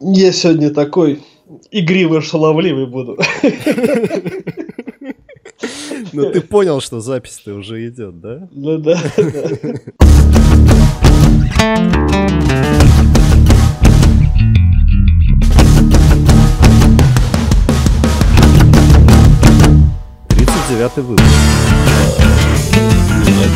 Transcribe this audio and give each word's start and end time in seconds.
Я 0.00 0.32
сегодня 0.32 0.70
такой 0.70 1.22
игриво-шаловливый 1.70 2.86
буду. 2.86 3.18
Ну 6.12 6.30
ты 6.30 6.40
понял, 6.42 6.80
что 6.80 7.00
запись-то 7.00 7.54
уже 7.54 7.88
идет, 7.88 8.20
да? 8.20 8.48
Ну 8.50 8.76
да, 8.78 9.00
да. 9.16 9.22
Тридцать 20.28 20.68
девятый 20.68 21.04
выпуск. 21.04 21.24
Нет, 23.26 23.50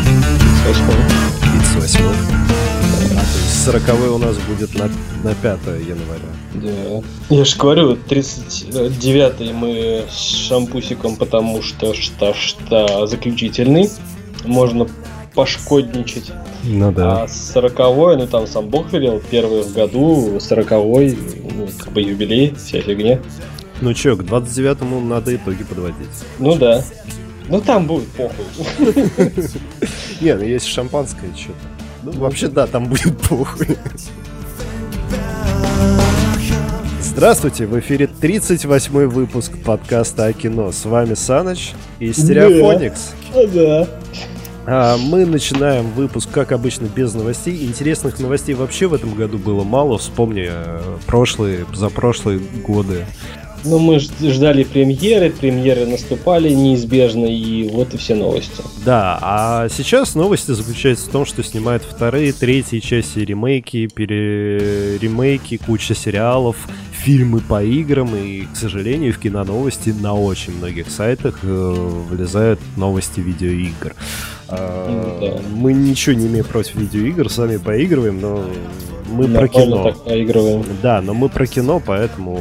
с 0.55 0.67
восьмого. 0.67 1.03
Тридцать 1.43 1.77
восьмой. 1.77 2.46
А, 3.67 3.71
то 3.71 3.77
есть 3.77 3.87
сороковой 3.87 4.09
у 4.09 4.19
нас 4.19 4.37
будет 4.49 4.75
на, 4.75 4.91
на 5.25 5.35
5 5.35 5.59
января. 5.87 6.23
Да. 6.55 7.03
Я 7.35 7.45
же 7.45 7.57
говорю, 7.57 7.99
39-й 8.09 9.53
мы 9.53 10.05
с 10.11 10.49
шампусиком, 10.49 11.17
потому 11.17 11.63
что 11.63 11.93
что 11.95 12.35
что 12.35 13.07
заключительный. 13.07 13.91
Можно 14.45 14.87
пошкодничать. 15.35 16.33
Ну 16.65 16.95
А 16.97 17.27
40 17.29 17.79
ну 18.19 18.27
там 18.27 18.47
сам 18.47 18.69
Бог 18.69 18.93
велел, 18.93 19.21
первый 19.31 19.63
в 19.63 19.73
году, 19.73 20.39
40 20.41 20.71
ну, 20.71 21.69
как 21.79 21.93
бы 21.93 22.01
юбилей, 22.01 22.55
вся 22.57 22.81
фигня. 22.81 23.21
Ну 23.81 23.93
чё, 23.93 24.17
к 24.17 24.23
29-му 24.23 25.01
надо 25.01 25.35
итоги 25.35 25.65
подводить. 25.65 26.09
Ну 26.39 26.57
да. 26.57 26.83
Ну 27.49 27.61
там 27.61 27.87
будет 27.87 28.09
похуй. 28.09 28.45
Не, 30.21 30.35
ну 30.35 30.43
есть 30.43 30.67
шампанское 30.67 31.29
что-то. 31.37 31.76
Ну, 32.07 32.13
вообще, 32.21 32.47
да, 32.47 32.69
там 32.69 32.87
будет 32.87 33.19
похуй. 33.29 33.77
Здравствуйте, 37.01 37.67
в 37.67 37.77
эфире 37.81 38.07
38 38.07 39.07
выпуск 39.09 39.51
подкаста 39.65 40.27
о 40.27 40.33
кино. 40.33 40.71
С 40.71 40.85
вами 40.85 41.15
Саныч 41.15 41.73
и 41.99 42.13
Стереофоникс. 42.13 43.13
Да. 43.53 43.89
А, 44.67 44.97
Мы 44.99 45.27
начинаем 45.27 45.91
выпуск, 45.91 46.29
как 46.31 46.53
обычно, 46.53 46.87
без 46.87 47.13
новостей. 47.15 47.67
Интересных 47.67 48.21
новостей 48.21 48.55
вообще 48.55 48.87
в 48.87 48.95
этом 48.95 49.15
году 49.15 49.39
было 49.39 49.65
мало. 49.65 49.99
Вспомни 49.99 50.47
э, 50.49 50.81
прошлые, 51.07 51.65
позапрошлые 51.65 52.39
годы. 52.39 53.05
Ну, 53.67 53.79
мы 53.79 53.99
ждали 53.99 54.65
премьеры, 54.65 55.31
премьеры 55.31 55.87
наступали 55.87 56.51
неизбежно, 56.51 57.27
и 57.27 57.69
вот 57.69 57.95
и 57.95 57.97
все 57.97 58.15
новости. 58.15 58.63
Да, 58.85 59.19
а 59.21 59.69
сейчас 59.69 60.15
новости 60.15 60.53
заключаются 60.53 61.09
в 61.09 61.13
том, 61.13 61.27
что 61.27 61.43
снимают 61.43 61.83
вторые, 61.83 62.33
третьи 62.33 62.79
части 62.79 63.19
ремейки, 63.19 63.89
переремейки, 63.89 65.57
куча 65.57 65.95
сериалов, 65.95 66.57
фильмы 66.93 67.41
по 67.41 67.63
играм, 67.63 68.15
и, 68.17 68.47
к 68.47 68.57
сожалению, 68.57 69.13
в 69.13 69.19
киноновости 69.19 69.91
на 69.91 70.15
очень 70.15 70.57
многих 70.57 70.91
сайтах 70.91 71.41
э, 71.43 71.75
влезают 72.11 72.61
новости 72.77 73.21
видеоигр. 73.21 73.95
А, 74.49 75.19
Ну 75.21 75.27
да. 75.27 75.43
Мы 75.51 75.73
ничего 75.73 76.15
не 76.15 76.27
имеем 76.27 76.45
против 76.45 76.77
видеоигр, 76.77 77.31
сами 77.31 77.57
поигрываем, 77.57 78.21
но 78.21 78.45
мы 79.09 79.25
про 79.25 79.43
Нормально 79.43 79.49
кино. 79.49 79.93
так. 80.65 80.81
Да, 80.83 81.01
но 81.01 81.15
мы 81.15 81.29
про 81.29 81.47
кино, 81.47 81.81
поэтому 81.85 82.39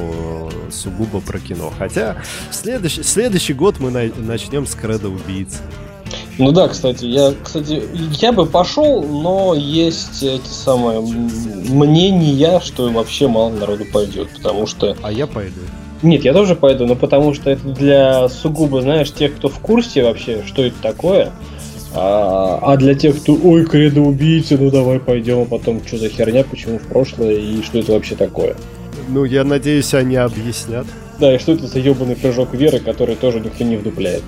э, 0.68 0.72
сугубо 0.72 1.22
про 1.22 1.40
кино. 1.40 1.72
Хотя 1.78 2.18
следующий, 2.52 3.04
следующий 3.04 3.54
год 3.54 3.80
мы 3.80 3.92
на- 3.92 4.12
начнем 4.18 4.66
с 4.66 4.76
Кредо 4.76 5.10
убийцы. 5.10 5.58
Ну 6.38 6.52
да, 6.52 6.68
кстати, 6.68 7.06
я, 7.06 7.34
кстати, 7.44 7.82
я 8.22 8.32
бы 8.34 8.46
пошел, 8.46 9.02
но 9.04 9.54
есть 9.54 10.22
эти 10.22 10.48
самые 10.48 11.00
мнения, 11.00 12.60
что 12.60 12.90
вообще 12.90 13.28
мало 13.28 13.50
народу 13.52 13.86
пойдет, 13.92 14.30
потому 14.30 14.68
что 14.68 14.96
А 15.02 15.12
я 15.12 15.28
пойду. 15.28 15.62
Нет, 16.02 16.24
я 16.26 16.34
тоже 16.34 16.56
пойду, 16.56 16.86
но 16.86 16.96
потому 16.96 17.34
что 17.34 17.50
это 17.50 17.68
для 17.70 18.30
сугубо, 18.30 18.82
знаешь, 18.82 19.12
тех, 19.12 19.36
кто 19.36 19.48
в 19.48 19.60
курсе 19.60 20.04
вообще, 20.04 20.44
что 20.46 20.62
это 20.64 20.76
такое. 20.82 21.32
А, 21.96 22.60
а 22.62 22.78
для 22.78 22.94
тех, 22.94 23.22
кто, 23.22 23.38
ой, 23.42 23.66
кредо 23.66 24.02
убийцы, 24.02 24.58
ну 24.58 24.70
давай 24.70 25.00
пойдем, 25.00 25.40
а 25.42 25.46
потом 25.46 25.82
что 25.86 25.98
за 25.98 26.10
херня, 26.10 26.44
почему 26.44 26.78
в 26.78 26.84
прошлое 26.84 27.36
и 27.36 27.62
что 27.64 27.80
это 27.80 27.94
вообще 27.94 28.16
такое. 28.16 28.56
Ну, 29.08 29.24
я 29.24 29.44
надеюсь, 29.44 29.94
они 29.94 30.18
объяснят. 30.18 30.86
Да, 31.20 31.34
и 31.34 31.40
что 31.40 31.54
это 31.54 31.68
за 31.68 31.80
ебаный 31.80 32.16
прыжок 32.16 32.54
веры, 32.54 32.80
который 32.80 33.16
тоже 33.16 33.40
никто 33.40 33.64
не 33.64 33.78
вдупляет. 33.78 34.24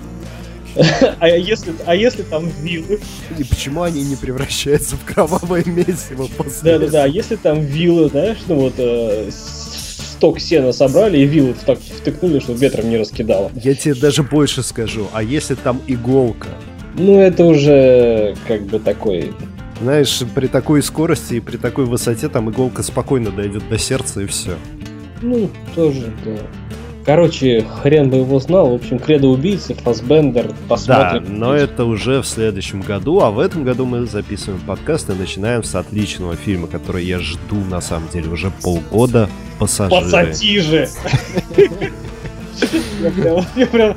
А 1.19 1.27
если, 1.27 1.73
а 1.85 1.95
если 1.95 2.21
там 2.21 2.47
виллы? 2.61 2.99
И 3.37 3.43
почему 3.43 3.81
они 3.81 4.03
не 4.03 4.15
превращаются 4.15 4.95
в 4.95 5.03
кровавое 5.03 5.63
месиво 5.65 6.29
после 6.37 6.73
Да, 6.73 6.79
да, 6.79 6.87
да. 6.87 7.03
А 7.05 7.07
если 7.07 7.35
там 7.35 7.61
виллы, 7.61 8.09
знаешь, 8.09 8.37
ну 8.47 8.55
вот 8.55 8.73
э, 8.77 9.29
сток 9.31 10.39
сена 10.39 10.71
собрали 10.71 11.17
и 11.17 11.25
виллы 11.25 11.55
так 11.65 11.79
втыкнули, 11.79 12.39
чтобы 12.39 12.59
ветром 12.59 12.89
не 12.89 12.97
раскидало. 12.97 13.51
Я 13.55 13.73
тебе 13.73 13.95
даже 13.95 14.21
больше 14.21 14.61
скажу. 14.61 15.07
А 15.13 15.23
если 15.23 15.55
там 15.55 15.81
иголка? 15.87 16.49
Ну, 16.97 17.19
это 17.19 17.45
уже 17.45 18.35
как 18.47 18.63
бы 18.63 18.79
такой 18.79 19.31
Знаешь, 19.81 20.21
при 20.33 20.47
такой 20.47 20.81
скорости 20.81 21.35
и 21.35 21.39
при 21.39 21.57
такой 21.57 21.85
высоте 21.85 22.27
там 22.27 22.49
иголка 22.49 22.81
спокойно 22.83 23.29
дойдет 23.31 23.67
до 23.69 23.77
сердца 23.77 24.21
и 24.21 24.25
все. 24.25 24.55
Ну, 25.21 25.49
тоже, 25.75 26.11
да. 26.25 26.37
Короче, 27.05 27.61
хрен 27.81 28.09
бы 28.09 28.17
его 28.17 28.37
знал. 28.39 28.71
В 28.71 28.73
общем, 28.73 28.99
кредо 28.99 29.27
убийцы, 29.27 29.73
Фасбендер, 29.75 30.47
Да, 30.47 30.53
посмотрим. 30.67 31.39
но 31.39 31.55
это 31.55 31.85
уже 31.85 32.21
в 32.21 32.27
следующем 32.27 32.81
году, 32.81 33.21
а 33.21 33.31
в 33.31 33.39
этом 33.39 33.63
году 33.63 33.85
мы 33.85 34.05
записываем 34.05 34.59
подкаст 34.61 35.09
и 35.09 35.13
начинаем 35.13 35.63
с 35.63 35.73
отличного 35.73 36.35
фильма, 36.35 36.67
который 36.67 37.05
я 37.05 37.19
жду 37.19 37.55
на 37.69 37.79
самом 37.79 38.09
деле 38.09 38.27
уже 38.27 38.51
полгода. 38.61 39.29
Пассажиры. 39.57 40.01
Пассатижи! 40.01 40.89
Я 43.55 43.67
прям 43.67 43.95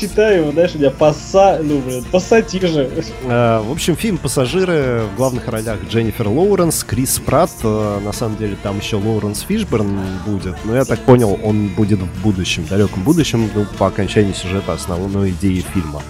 читаю 0.00 0.50
знаешь, 0.52 0.74
у 0.74 0.78
меня 0.78 0.90
пасса, 0.90 1.60
ну, 1.62 1.80
блин, 1.80 2.04
пассатижи. 2.10 2.90
Э, 3.24 3.60
В 3.60 3.70
общем, 3.70 3.96
фильм 3.96 4.18
«Пассажиры» 4.18 5.02
в 5.12 5.16
главных 5.16 5.46
ролях 5.48 5.78
Дженнифер 5.88 6.28
Лоуренс, 6.28 6.84
Крис 6.84 7.18
Пратт. 7.18 7.50
э, 7.62 8.00
На 8.04 8.12
самом 8.12 8.36
деле 8.36 8.56
там 8.62 8.78
еще 8.78 8.96
Лоуренс 8.96 9.40
Фишберн 9.42 10.00
будет, 10.26 10.56
но 10.64 10.74
я 10.74 10.84
так 10.84 11.00
понял, 11.00 11.38
он 11.42 11.68
будет 11.68 12.00
в 12.00 12.22
будущем, 12.22 12.66
далеком 12.68 13.02
будущем, 13.02 13.50
ну, 13.54 13.66
по 13.78 13.86
окончании 13.88 14.32
сюжета 14.32 14.72
основной 14.72 15.30
идеи 15.30 15.64
фильма. 15.74 16.02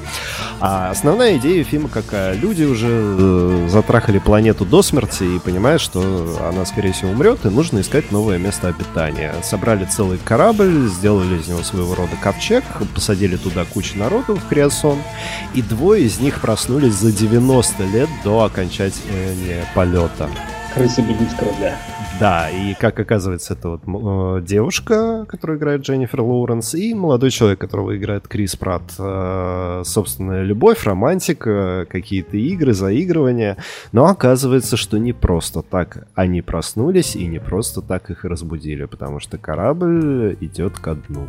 А 0.60 0.90
основная 0.90 1.36
идея 1.38 1.64
фильма 1.64 1.88
какая? 1.88 2.34
Люди 2.34 2.64
уже 2.64 2.86
э, 2.90 3.68
затрахали 3.70 4.18
планету 4.18 4.64
до 4.64 4.82
смерти 4.82 5.24
и 5.24 5.38
понимают, 5.38 5.80
что 5.80 6.38
она, 6.48 6.64
скорее 6.66 6.92
всего, 6.92 7.10
умрет, 7.10 7.44
и 7.44 7.48
нужно 7.48 7.80
искать 7.80 8.12
новое 8.12 8.38
место 8.38 8.68
обитания. 8.68 9.34
Собрали 9.42 9.86
целый 9.86 10.18
корабль, 10.22 10.88
сделали 10.88 11.40
из 11.40 11.48
него 11.48 11.62
своего 11.62 11.94
рода 11.94 12.12
ковчег, 12.22 12.62
посадили 12.94 13.36
туда 13.36 13.64
кучу 13.64 13.79
народу 13.94 14.36
в 14.36 14.48
Криосон, 14.48 14.98
и 15.54 15.62
двое 15.62 16.04
из 16.04 16.20
них 16.20 16.40
проснулись 16.40 16.94
за 16.94 17.12
90 17.12 17.84
лет 17.84 18.08
до 18.24 18.44
окончания 18.44 19.64
полета. 19.74 20.28
Крысы 20.74 21.00
бегут 21.00 21.30
с 21.30 21.34
корабля. 21.34 21.76
Да, 22.20 22.50
и 22.50 22.74
как 22.74 23.00
оказывается, 23.00 23.54
это 23.54 23.70
вот 23.70 23.80
э, 23.86 24.42
девушка, 24.44 25.24
которую 25.26 25.58
играет 25.58 25.80
Дженнифер 25.80 26.20
Лоуренс, 26.20 26.74
и 26.74 26.92
молодой 26.92 27.30
человек, 27.30 27.58
которого 27.58 27.96
играет 27.96 28.28
Крис 28.28 28.56
Пратт. 28.56 28.92
Э, 28.98 29.82
Собственная 29.86 30.42
любовь, 30.42 30.84
романтика, 30.84 31.86
какие-то 31.88 32.36
игры, 32.36 32.74
заигрывания. 32.74 33.56
Но 33.92 34.04
оказывается, 34.04 34.76
что 34.76 34.98
не 34.98 35.14
просто 35.14 35.62
так 35.62 36.08
они 36.14 36.42
проснулись, 36.42 37.16
и 37.16 37.26
не 37.26 37.38
просто 37.38 37.80
так 37.80 38.10
их 38.10 38.26
разбудили, 38.26 38.84
потому 38.84 39.18
что 39.18 39.38
корабль 39.38 40.36
идет 40.42 40.78
ко 40.78 40.96
дну. 40.96 41.26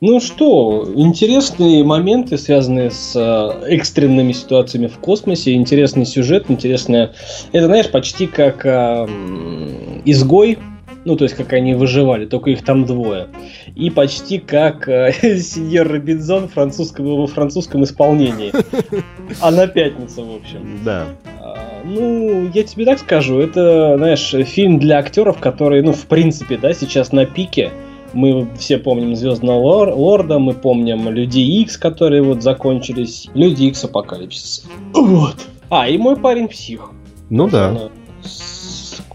Ну 0.00 0.20
что, 0.20 0.90
интересные 0.94 1.84
моменты, 1.84 2.38
связанные 2.38 2.90
с 2.90 3.12
э, 3.14 3.66
экстренными 3.74 4.32
ситуациями 4.32 4.86
в 4.86 4.96
космосе, 5.00 5.52
интересный 5.52 6.06
сюжет, 6.06 6.46
интересная... 6.48 7.12
Это, 7.52 7.66
знаешь, 7.66 7.90
почти 7.90 8.26
как 8.26 8.64
э, 8.64 8.70
м, 9.06 10.00
изгой, 10.30 10.58
ну, 11.04 11.16
то 11.16 11.24
есть, 11.24 11.34
как 11.34 11.52
они 11.54 11.74
выживали, 11.74 12.26
только 12.26 12.50
их 12.50 12.62
там 12.62 12.84
двое. 12.84 13.28
И 13.74 13.90
почти 13.90 14.38
как 14.38 14.88
э, 14.88 15.12
сеньор 15.40 15.88
Робинзон 15.88 16.48
французского, 16.48 17.16
во 17.22 17.26
французском 17.26 17.82
исполнении. 17.84 18.52
А 19.40 19.50
на 19.50 19.66
пятницу, 19.66 20.24
в 20.24 20.36
общем. 20.36 20.80
Да. 20.84 21.06
А, 21.40 21.56
Ну, 21.84 22.50
я 22.52 22.62
тебе 22.64 22.84
так 22.84 22.98
скажу, 22.98 23.38
это, 23.38 23.94
знаешь, 23.96 24.34
фильм 24.48 24.78
для 24.78 24.98
актеров, 24.98 25.38
которые, 25.38 25.82
ну, 25.82 25.92
в 25.92 26.06
принципе, 26.06 26.58
да, 26.58 26.72
сейчас 26.74 27.12
на 27.12 27.26
пике. 27.26 27.70
Мы 28.12 28.48
все 28.58 28.76
помним 28.78 29.14
Звездного 29.14 29.60
Лор- 29.60 29.94
Лорда, 29.94 30.40
мы 30.40 30.52
помним 30.52 31.08
Людей 31.08 31.46
Икс, 31.62 31.76
которые 31.76 32.22
вот 32.22 32.42
закончились. 32.42 33.28
Люди 33.34 33.64
Икс 33.66 33.84
Апокалипсис. 33.84 34.64
Вот. 34.92 35.36
А, 35.70 35.88
и 35.88 35.96
мой 35.96 36.16
парень 36.16 36.48
псих. 36.48 36.90
Ну 37.30 37.48
да. 37.48 37.88
С, 38.22 38.59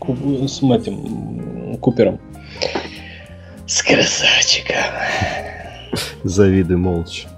Ку- 0.05 0.47
с 0.47 0.61
этим 0.61 1.77
Купером. 1.79 2.19
С 3.65 3.81
красавчиком. 3.81 4.75
Завидуй 6.23 6.77
молча. 6.77 7.29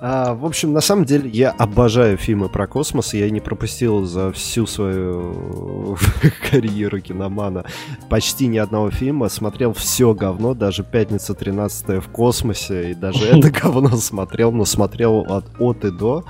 А, 0.00 0.34
в 0.34 0.44
общем, 0.46 0.72
на 0.72 0.80
самом 0.80 1.04
деле, 1.04 1.28
я 1.30 1.50
обожаю 1.50 2.16
фильмы 2.16 2.48
про 2.48 2.66
космос. 2.68 3.14
Я 3.14 3.28
не 3.30 3.40
пропустил 3.40 4.04
за 4.04 4.30
всю 4.30 4.64
свою 4.66 5.96
карьеру 6.50 7.00
киномана 7.00 7.64
почти 8.08 8.46
ни 8.46 8.58
одного 8.58 8.90
фильма. 8.90 9.28
Смотрел 9.28 9.72
все 9.72 10.14
говно, 10.14 10.54
даже 10.54 10.84
«Пятница 10.84 11.34
13 11.34 12.02
в 12.04 12.08
космосе». 12.10 12.92
И 12.92 12.94
даже 12.94 13.26
это 13.38 13.50
говно 13.50 13.96
смотрел, 13.96 14.52
но 14.52 14.64
смотрел 14.64 15.26
от, 15.28 15.46
от 15.58 15.84
и 15.84 15.90
до. 15.90 16.24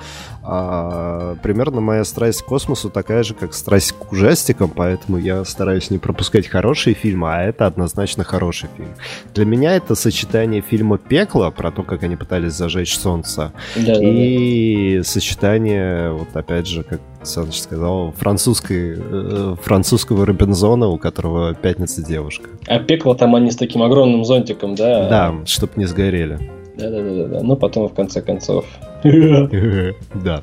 А, 0.50 1.36
примерно 1.42 1.82
моя 1.82 2.04
страсть 2.04 2.40
к 2.40 2.46
космосу 2.46 2.88
такая 2.88 3.22
же, 3.22 3.34
как 3.34 3.52
страсть 3.52 3.92
к 3.92 4.10
ужастикам, 4.10 4.70
поэтому 4.74 5.18
я 5.18 5.44
стараюсь 5.44 5.90
не 5.90 5.98
пропускать 5.98 6.46
хорошие 6.46 6.94
фильмы, 6.94 7.28
а 7.30 7.42
это 7.42 7.66
однозначно 7.66 8.24
хороший 8.24 8.70
фильм. 8.74 8.88
Для 9.34 9.44
меня 9.44 9.76
это 9.76 9.94
сочетание 9.94 10.62
фильма 10.62 10.96
«Пекло», 10.96 11.50
про 11.50 11.70
то, 11.70 11.82
как 11.82 12.02
они 12.02 12.16
пытались 12.16 12.54
зажечь 12.54 12.96
солнце, 12.96 13.52
да, 13.76 14.02
и 14.02 14.92
да, 14.94 14.98
да. 14.98 15.04
сочетание, 15.04 16.12
вот 16.12 16.34
опять 16.34 16.66
же, 16.66 16.82
как 16.82 17.00
Саныч 17.22 17.60
сказал, 17.60 18.12
французской, 18.12 18.96
э, 18.98 19.56
французского 19.62 20.24
Робинзона, 20.24 20.88
у 20.88 20.96
которого 20.96 21.52
пятница 21.54 22.02
девушка. 22.02 22.48
А 22.66 22.78
пекло 22.78 23.14
там 23.14 23.34
они 23.34 23.50
с 23.50 23.56
таким 23.56 23.82
огромным 23.82 24.24
зонтиком, 24.24 24.76
да? 24.76 25.08
Да, 25.10 25.34
чтоб 25.44 25.76
не 25.76 25.84
сгорели. 25.84 26.38
Да-да-да, 26.78 27.42
ну 27.42 27.56
потом 27.56 27.88
в 27.88 27.94
конце 27.94 28.22
концов. 28.22 28.64
Да. 29.04 30.40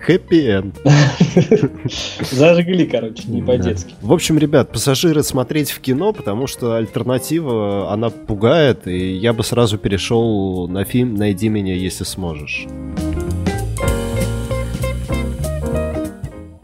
Хэппи-энд. 0.00 0.76
Зажгли, 2.30 2.86
короче, 2.86 3.24
не 3.26 3.42
по-детски. 3.42 3.94
В 4.02 4.12
общем, 4.12 4.38
ребят, 4.38 4.70
пассажиры 4.70 5.24
смотреть 5.24 5.72
в 5.72 5.80
кино, 5.80 6.12
потому 6.12 6.46
что 6.46 6.76
альтернатива, 6.76 7.92
она 7.92 8.10
пугает, 8.10 8.86
и 8.86 9.14
я 9.16 9.32
бы 9.32 9.42
сразу 9.42 9.78
перешел 9.78 10.68
на 10.68 10.84
фильм 10.84 11.16
«Найди 11.16 11.48
меня, 11.48 11.74
если 11.74 12.04
сможешь». 12.04 12.66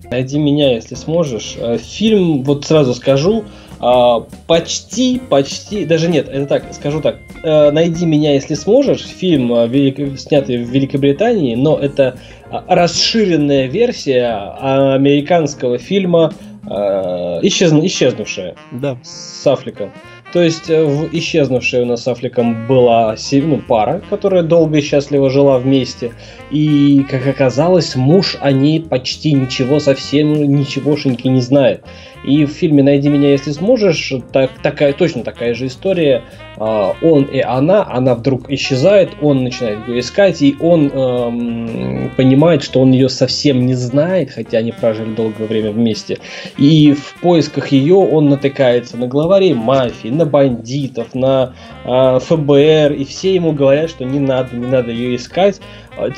«Найди 0.08 0.38
меня, 0.38 0.74
если 0.74 0.94
сможешь». 0.94 1.56
Э, 1.58 1.78
фильм, 1.78 2.44
вот 2.44 2.64
сразу 2.64 2.94
скажу, 2.94 3.44
а, 3.80 4.20
почти, 4.46 5.20
почти, 5.28 5.84
даже 5.84 6.08
нет, 6.08 6.28
это 6.28 6.46
так, 6.46 6.72
скажу 6.72 7.00
так, 7.00 7.18
найди 7.42 8.06
меня, 8.06 8.34
если 8.34 8.54
сможешь, 8.54 9.04
фильм, 9.04 9.52
э, 9.52 10.16
снятый 10.16 10.58
в 10.58 10.70
Великобритании, 10.70 11.54
но 11.54 11.78
это 11.78 12.18
а, 12.50 12.64
расширенная 12.68 13.66
версия 13.66 14.54
американского 14.60 15.78
фильма 15.78 16.32
э, 16.64 17.40
Исчез... 17.42 17.72
«Исчезнувшая» 17.72 18.54
да. 18.70 18.96
с 19.02 19.46
Аффлеком. 19.46 19.92
То 20.32 20.40
есть 20.40 20.68
в 20.68 21.08
«Исчезнувшей» 21.12 21.82
у 21.82 21.84
нас 21.84 22.04
с 22.04 22.08
Аффлеком 22.08 22.66
была 22.66 23.16
ну, 23.32 23.58
пара, 23.58 24.02
которая 24.08 24.42
долго 24.42 24.78
и 24.78 24.80
счастливо 24.80 25.28
жила 25.28 25.58
вместе. 25.58 26.12
И, 26.50 27.04
как 27.10 27.26
оказалось, 27.26 27.96
муж 27.96 28.38
о 28.40 28.50
ней 28.50 28.80
почти 28.80 29.32
ничего, 29.34 29.78
совсем 29.78 30.32
ничегошеньки 30.32 31.28
не 31.28 31.42
знает. 31.42 31.84
И 32.24 32.44
в 32.44 32.50
фильме 32.50 32.82
«Найди 32.82 33.08
меня, 33.08 33.30
если 33.30 33.50
сможешь» 33.50 34.12
так, 34.32 34.50
такая, 34.62 34.92
точно 34.92 35.24
такая 35.24 35.54
же 35.54 35.66
история. 35.66 36.22
А, 36.56 36.94
он 37.02 37.24
и 37.24 37.40
она, 37.40 37.86
она 37.88 38.14
вдруг 38.14 38.50
исчезает, 38.50 39.10
он 39.20 39.42
начинает 39.42 39.88
ее 39.88 40.00
искать, 40.00 40.42
и 40.42 40.54
он 40.60 40.88
эм, 40.88 42.10
понимает, 42.16 42.62
что 42.62 42.80
он 42.80 42.92
ее 42.92 43.08
совсем 43.08 43.66
не 43.66 43.74
знает, 43.74 44.30
хотя 44.30 44.58
они 44.58 44.72
прожили 44.72 45.14
долгое 45.14 45.46
время 45.46 45.72
вместе. 45.72 46.18
И 46.58 46.92
в 46.92 47.14
поисках 47.20 47.68
ее 47.68 47.96
он 47.96 48.28
натыкается 48.28 48.96
на 48.96 49.06
главарей 49.06 49.54
мафии, 49.54 50.08
на 50.08 50.26
бандитов, 50.26 51.14
на 51.14 51.54
э, 51.84 52.18
ФБР, 52.20 52.92
и 52.92 53.04
все 53.04 53.34
ему 53.34 53.52
говорят, 53.52 53.90
что 53.90 54.04
не 54.04 54.20
надо, 54.20 54.54
не 54.54 54.66
надо 54.66 54.90
ее 54.90 55.16
искать, 55.16 55.60
а, 55.96 56.10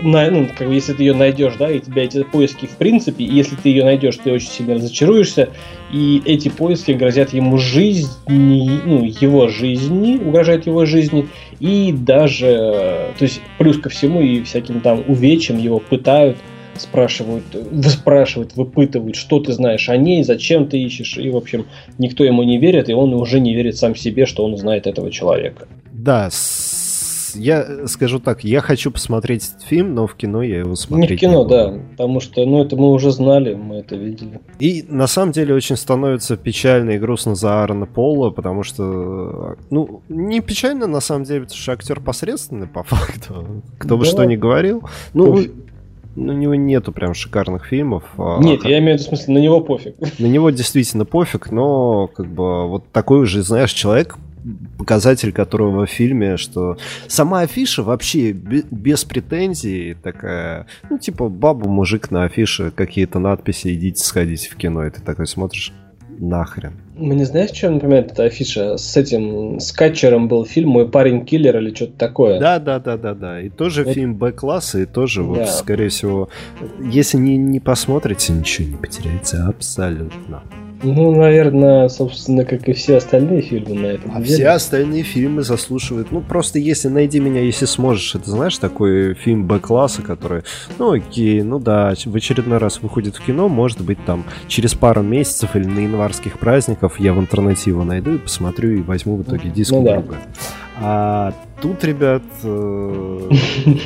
тебя 0.00 0.30
ну, 0.30 0.48
как 0.56 0.68
бы, 0.68 0.74
если 0.74 0.92
ты 0.92 1.02
ее 1.02 1.14
найдешь, 1.14 1.54
да, 1.58 1.70
и 1.70 1.80
тебя 1.80 2.04
эти 2.04 2.22
поиски 2.22 2.66
в 2.66 2.76
принципе, 2.76 3.24
если 3.24 3.56
ты 3.56 3.68
ее 3.68 3.84
найдешь, 3.84 4.16
ты 4.16 4.32
очень 4.32 4.48
сильно 4.48 4.74
разочаруешься, 4.74 5.50
и 5.92 6.22
эти 6.24 6.48
поиски 6.48 6.92
грозят 6.92 7.32
ему 7.32 7.58
жизни, 7.58 8.80
ну, 8.84 9.04
его 9.04 9.48
жизни, 9.48 10.16
угрожают 10.16 10.66
его 10.66 10.84
жизни, 10.86 11.28
и 11.58 11.92
даже, 11.96 13.12
то 13.18 13.22
есть, 13.24 13.40
плюс 13.58 13.78
ко 13.78 13.88
всему, 13.88 14.20
и 14.20 14.42
всяким 14.42 14.80
там 14.80 15.04
увечьям 15.06 15.58
его 15.58 15.78
пытают, 15.78 16.36
спрашивают, 16.76 17.44
выспрашивают, 17.52 18.56
выпытывают, 18.56 19.16
что 19.16 19.40
ты 19.40 19.52
знаешь 19.52 19.88
о 19.88 19.96
ней, 19.96 20.22
зачем 20.24 20.66
ты 20.66 20.80
ищешь, 20.82 21.18
и, 21.18 21.28
в 21.28 21.36
общем, 21.36 21.66
никто 21.98 22.24
ему 22.24 22.42
не 22.42 22.58
верит, 22.58 22.88
и 22.88 22.94
он 22.94 23.12
уже 23.14 23.40
не 23.40 23.54
верит 23.54 23.76
сам 23.76 23.94
себе, 23.94 24.24
что 24.26 24.44
он 24.44 24.56
знает 24.56 24.86
этого 24.86 25.10
человека. 25.10 25.68
Да, 25.92 26.30
я 27.34 27.86
скажу 27.86 28.18
так, 28.18 28.44
я 28.44 28.60
хочу 28.60 28.90
посмотреть 28.90 29.48
этот 29.48 29.62
фильм, 29.62 29.94
но 29.94 30.06
в 30.06 30.14
кино 30.14 30.42
я 30.42 30.60
его 30.60 30.74
смотреть 30.74 31.10
не 31.10 31.16
в 31.16 31.20
кино, 31.20 31.42
не 31.44 31.48
да, 31.48 31.74
потому 31.92 32.20
что, 32.20 32.44
ну, 32.44 32.62
это 32.62 32.76
мы 32.76 32.90
уже 32.90 33.10
знали, 33.10 33.54
мы 33.54 33.76
это 33.76 33.96
видели. 33.96 34.40
И 34.58 34.84
на 34.88 35.06
самом 35.06 35.32
деле 35.32 35.54
очень 35.54 35.76
становится 35.76 36.36
печально 36.36 36.90
и 36.90 36.98
грустно 36.98 37.34
за 37.34 37.60
Аарона 37.60 37.86
Пола, 37.86 38.30
потому 38.30 38.62
что, 38.62 39.56
ну, 39.70 40.02
не 40.08 40.40
печально 40.40 40.86
на 40.86 41.00
самом 41.00 41.24
деле, 41.24 41.42
потому 41.42 41.58
что 41.58 41.72
актер 41.72 42.00
посредственный 42.00 42.66
по 42.66 42.82
факту, 42.84 43.62
кто 43.78 43.96
бы 43.96 44.04
да. 44.04 44.10
что 44.10 44.24
ни 44.24 44.36
говорил. 44.36 44.82
Ну, 45.14 45.38
на 46.16 46.32
него 46.32 46.54
нету 46.54 46.92
прям 46.92 47.14
шикарных 47.14 47.66
фильмов. 47.66 48.04
А 48.18 48.40
Нет, 48.40 48.64
а, 48.64 48.68
я 48.68 48.78
имею 48.78 48.98
в 48.98 49.00
виду 49.00 49.04
в 49.04 49.08
смысле, 49.08 49.34
на 49.34 49.38
него 49.38 49.60
пофиг. 49.60 49.94
На 50.18 50.26
него 50.26 50.50
действительно 50.50 51.04
пофиг, 51.04 51.50
но 51.50 52.08
как 52.08 52.26
бы 52.26 52.68
вот 52.68 52.84
такой 52.92 53.20
уже, 53.20 53.42
знаешь, 53.42 53.72
человек 53.72 54.16
показатель 54.78 55.32
которого 55.32 55.86
в 55.86 55.90
фильме, 55.90 56.36
что 56.36 56.76
сама 57.08 57.40
афиша 57.40 57.82
вообще 57.82 58.32
без 58.32 59.04
претензий 59.04 59.96
такая, 60.02 60.66
ну, 60.88 60.98
типа, 60.98 61.28
баба, 61.28 61.68
мужик 61.68 62.10
на 62.10 62.24
афише, 62.24 62.70
какие-то 62.70 63.18
надписи, 63.18 63.74
идите 63.74 64.02
сходите 64.02 64.50
в 64.50 64.56
кино, 64.56 64.86
и 64.86 64.90
ты 64.90 65.02
такой 65.02 65.26
смотришь, 65.26 65.72
нахрен. 66.20 66.72
Мне 66.96 67.24
знаешь, 67.24 67.50
что 67.50 67.70
напоминает 67.70 68.12
эта 68.12 68.24
афиша? 68.24 68.76
С 68.76 68.96
этим 68.96 69.58
скатчером 69.58 70.28
был 70.28 70.44
фильм 70.44 70.70
«Мой 70.70 70.88
парень 70.88 71.24
киллер» 71.24 71.56
или 71.56 71.74
что-то 71.74 71.92
такое. 71.92 72.38
Да, 72.38 72.58
да, 72.58 72.78
да, 72.78 72.96
да, 72.96 73.14
да. 73.14 73.40
И 73.40 73.48
тоже 73.48 73.84
вот. 73.84 73.94
фильм 73.94 74.16
Б-класса, 74.16 74.80
и 74.80 74.86
тоже, 74.86 75.22
да. 75.22 75.28
вот, 75.28 75.48
скорее 75.48 75.88
всего, 75.88 76.28
если 76.80 77.16
не, 77.16 77.36
не 77.36 77.58
посмотрите, 77.58 78.32
ничего 78.32 78.68
не 78.68 78.76
потеряете 78.76 79.38
абсолютно. 79.38 80.42
Ну, 80.82 81.14
наверное, 81.14 81.88
собственно, 81.88 82.44
как 82.44 82.68
и 82.68 82.72
все 82.72 82.96
остальные 82.96 83.42
фильмы 83.42 83.74
на 83.74 83.86
этом. 83.86 84.12
А 84.14 84.20
деле. 84.20 84.34
все 84.34 84.48
остальные 84.48 85.02
фильмы 85.02 85.42
заслуживают. 85.42 86.10
Ну, 86.10 86.20
просто 86.22 86.58
если 86.58 86.88
найди 86.88 87.20
меня, 87.20 87.42
если 87.42 87.66
сможешь. 87.66 88.14
Это 88.14 88.30
знаешь, 88.30 88.56
такой 88.58 89.14
фильм 89.14 89.46
Б-класса, 89.46 90.02
который, 90.02 90.42
ну 90.78 90.92
окей, 90.92 91.42
ну 91.42 91.58
да, 91.58 91.94
в 92.04 92.16
очередной 92.16 92.58
раз 92.58 92.80
выходит 92.80 93.16
в 93.16 93.24
кино, 93.24 93.48
может 93.48 93.82
быть, 93.82 93.98
там 94.06 94.24
через 94.48 94.74
пару 94.74 95.02
месяцев 95.02 95.54
или 95.54 95.64
на 95.64 95.80
январских 95.80 96.38
праздников 96.38 96.98
я 96.98 97.12
в 97.12 97.20
интернете 97.20 97.70
его 97.70 97.84
найду 97.84 98.14
и 98.14 98.18
посмотрю 98.18 98.70
и 98.72 98.82
возьму 98.82 99.16
в 99.16 99.22
итоге 99.22 99.50
диск 99.50 99.72
ну, 99.72 99.82
да. 99.82 100.02
А 100.82 101.34
тут, 101.60 101.84
ребят, 101.84 102.22
э, 102.42 103.30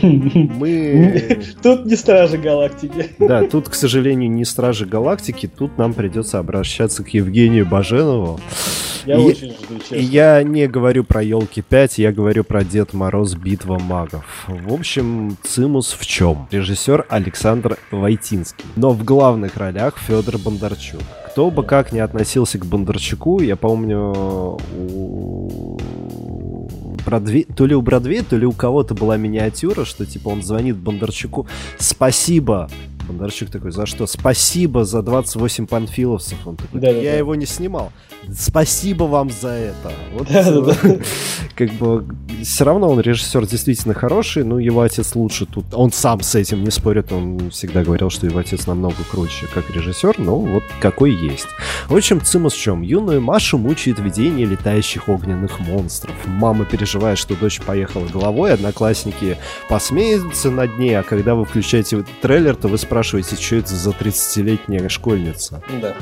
мы... 0.03 1.45
Тут 1.63 1.87
не 1.87 1.97
Стражи 1.97 2.39
Галактики. 2.39 3.11
Да, 3.19 3.47
тут, 3.49 3.69
к 3.69 3.75
сожалению, 3.75 4.31
не 4.31 4.45
Стражи 4.45 4.87
Галактики. 4.87 5.49
Тут 5.49 5.77
нам 5.77 5.93
придется 5.93 6.39
обращаться 6.39 7.03
к 7.03 7.09
Евгению 7.09 7.67
Баженову. 7.67 8.39
Я 9.07 9.17
и, 9.17 9.19
очень 9.19 9.51
жду, 9.51 9.79
честно. 9.81 9.97
Я 9.97 10.43
не 10.45 10.69
говорю 10.69 11.03
про 11.05 11.23
елки 11.23 11.63
5, 11.63 11.99
я 11.99 12.13
говорю 12.13 12.45
про 12.45 12.65
Дед 12.65 12.95
Мороз 12.95 13.35
Битва 13.35 13.79
магов. 13.79 14.47
В 14.47 14.73
общем, 14.73 15.37
Цимус 15.43 15.97
в 15.99 16.07
чем? 16.07 16.47
Режиссер 16.53 17.07
Александр 17.09 17.77
Войтинский. 17.91 18.65
Но 18.77 18.91
в 18.91 19.05
главных 19.05 19.57
ролях 19.57 19.99
Федор 19.99 20.39
Бондарчук. 20.39 21.03
Кто 21.33 21.51
бы 21.51 21.65
как 21.65 21.93
ни 21.93 21.99
относился 21.99 22.59
к 22.59 22.65
Бондарчуку, 22.65 23.41
я 23.41 23.57
помню, 23.57 24.15
у 24.79 25.77
Бродвей, 27.05 27.45
то 27.45 27.67
ли 27.67 27.75
у 27.75 27.83
Бродвея, 27.83 28.23
то 28.23 28.37
ли 28.37 28.47
у 28.47 28.53
кого-то 28.53 28.95
была 28.95 29.17
миниатюра, 29.17 29.85
что 29.85 30.07
типа 30.07 30.29
он 30.29 30.43
звонит 30.43 30.77
Бондарчуку, 30.77 31.47
спасибо, 31.79 32.71
Бондарчук 33.05 33.51
такой, 33.51 33.71
за 33.71 33.87
что? 33.87 34.07
Спасибо 34.07 34.85
за 34.85 35.03
28 35.03 35.67
панфиловцев. 35.67 36.39
Он 36.47 36.57
такой, 36.57 36.81
да, 36.81 36.91
я 36.91 37.13
да, 37.13 37.19
его 37.19 37.35
не 37.35 37.47
снимал. 37.47 37.93
Спасибо 38.33 39.05
вам 39.05 39.31
за 39.31 39.49
это. 39.49 39.93
Вот, 40.15 40.29
да, 40.29 40.51
да, 40.51 40.61
да. 40.61 40.97
как 41.55 41.73
бы 41.75 42.07
все 42.43 42.65
равно 42.65 42.91
он 42.91 43.01
режиссер 43.01 43.47
действительно 43.47 43.95
хороший, 43.95 44.45
но 44.45 44.59
его 44.59 44.81
отец 44.81 45.15
лучше 45.15 45.47
тут. 45.47 45.67
Он 45.73 45.93
сам 45.93 46.21
с 46.21 46.35
этим 46.35 46.65
не 46.65 46.71
спорит, 46.71 47.13
он 47.13 47.51
всегда 47.51 47.83
говорил, 47.83 48.11
что 48.11 48.27
его 48.27 48.39
отец 48.39 48.67
намного 48.67 48.97
круче 49.11 49.47
как 49.53 49.71
режиссер, 49.71 50.19
но 50.19 50.39
вот 50.39 50.63
какой 50.81 51.13
есть. 51.13 51.49
В 51.89 51.97
общем, 51.97 52.21
Цимус 52.21 52.55
в 52.55 52.61
чем? 52.61 52.83
Юную 52.83 53.21
Машу 53.21 53.59
мучает 53.59 53.99
видение 53.99 54.47
летающих 54.47 55.09
огненных 55.09 55.61
монстров. 55.61 56.15
Мама 56.27 56.65
переживает, 56.65 57.19
что 57.19 57.35
дочь 57.37 57.61
поехала 57.61 58.07
головой, 58.07 58.55
одноклассники 58.55 59.37
посмеются 59.69 60.51
над 60.51 60.79
ней, 60.79 60.99
а 60.99 61.03
когда 61.03 61.35
вы 61.35 61.45
включаете 61.45 62.05
трейлер, 62.23 62.57
то 62.57 62.69
вы 62.69 62.79
спрашиваете, 62.79 62.94
что 63.03 63.19
это 63.19 63.75
за 63.75 63.91
30-летняя 63.91 64.89
школьница. 64.89 65.63
Да. 65.81 65.95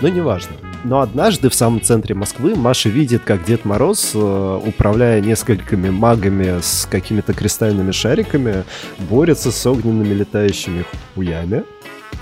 Но 0.00 0.08
неважно. 0.08 0.52
Но 0.84 1.00
однажды 1.00 1.48
в 1.48 1.54
самом 1.54 1.82
центре 1.82 2.14
Москвы 2.14 2.54
Маша 2.54 2.88
видит, 2.88 3.22
как 3.24 3.44
Дед 3.44 3.64
Мороз, 3.64 4.12
э, 4.14 4.60
управляя 4.64 5.20
несколькими 5.20 5.90
магами 5.90 6.60
с 6.60 6.86
какими-то 6.90 7.32
кристальными 7.32 7.90
шариками, 7.90 8.64
борется 8.98 9.50
с 9.50 9.66
огненными 9.66 10.14
летающими 10.14 10.84
хуями 11.14 11.64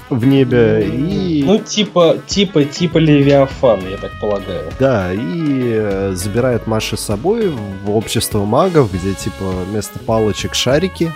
в 0.09 0.25
небе 0.25 0.87
и... 0.87 1.43
Ну, 1.45 1.59
типа, 1.59 2.19
типа, 2.27 2.65
типа 2.65 2.99
Левиафан, 2.99 3.81
я 3.89 3.97
так 3.97 4.13
полагаю. 4.21 4.71
Да, 4.79 5.13
и 5.13 5.19
э, 5.19 6.13
забирает 6.15 6.67
Машу 6.67 6.97
с 6.97 7.01
собой 7.01 7.49
в 7.85 7.91
общество 7.91 8.45
магов, 8.45 8.93
где, 8.93 9.15
типа, 9.15 9.45
вместо 9.69 9.99
палочек 9.99 10.55
шарики. 10.55 11.13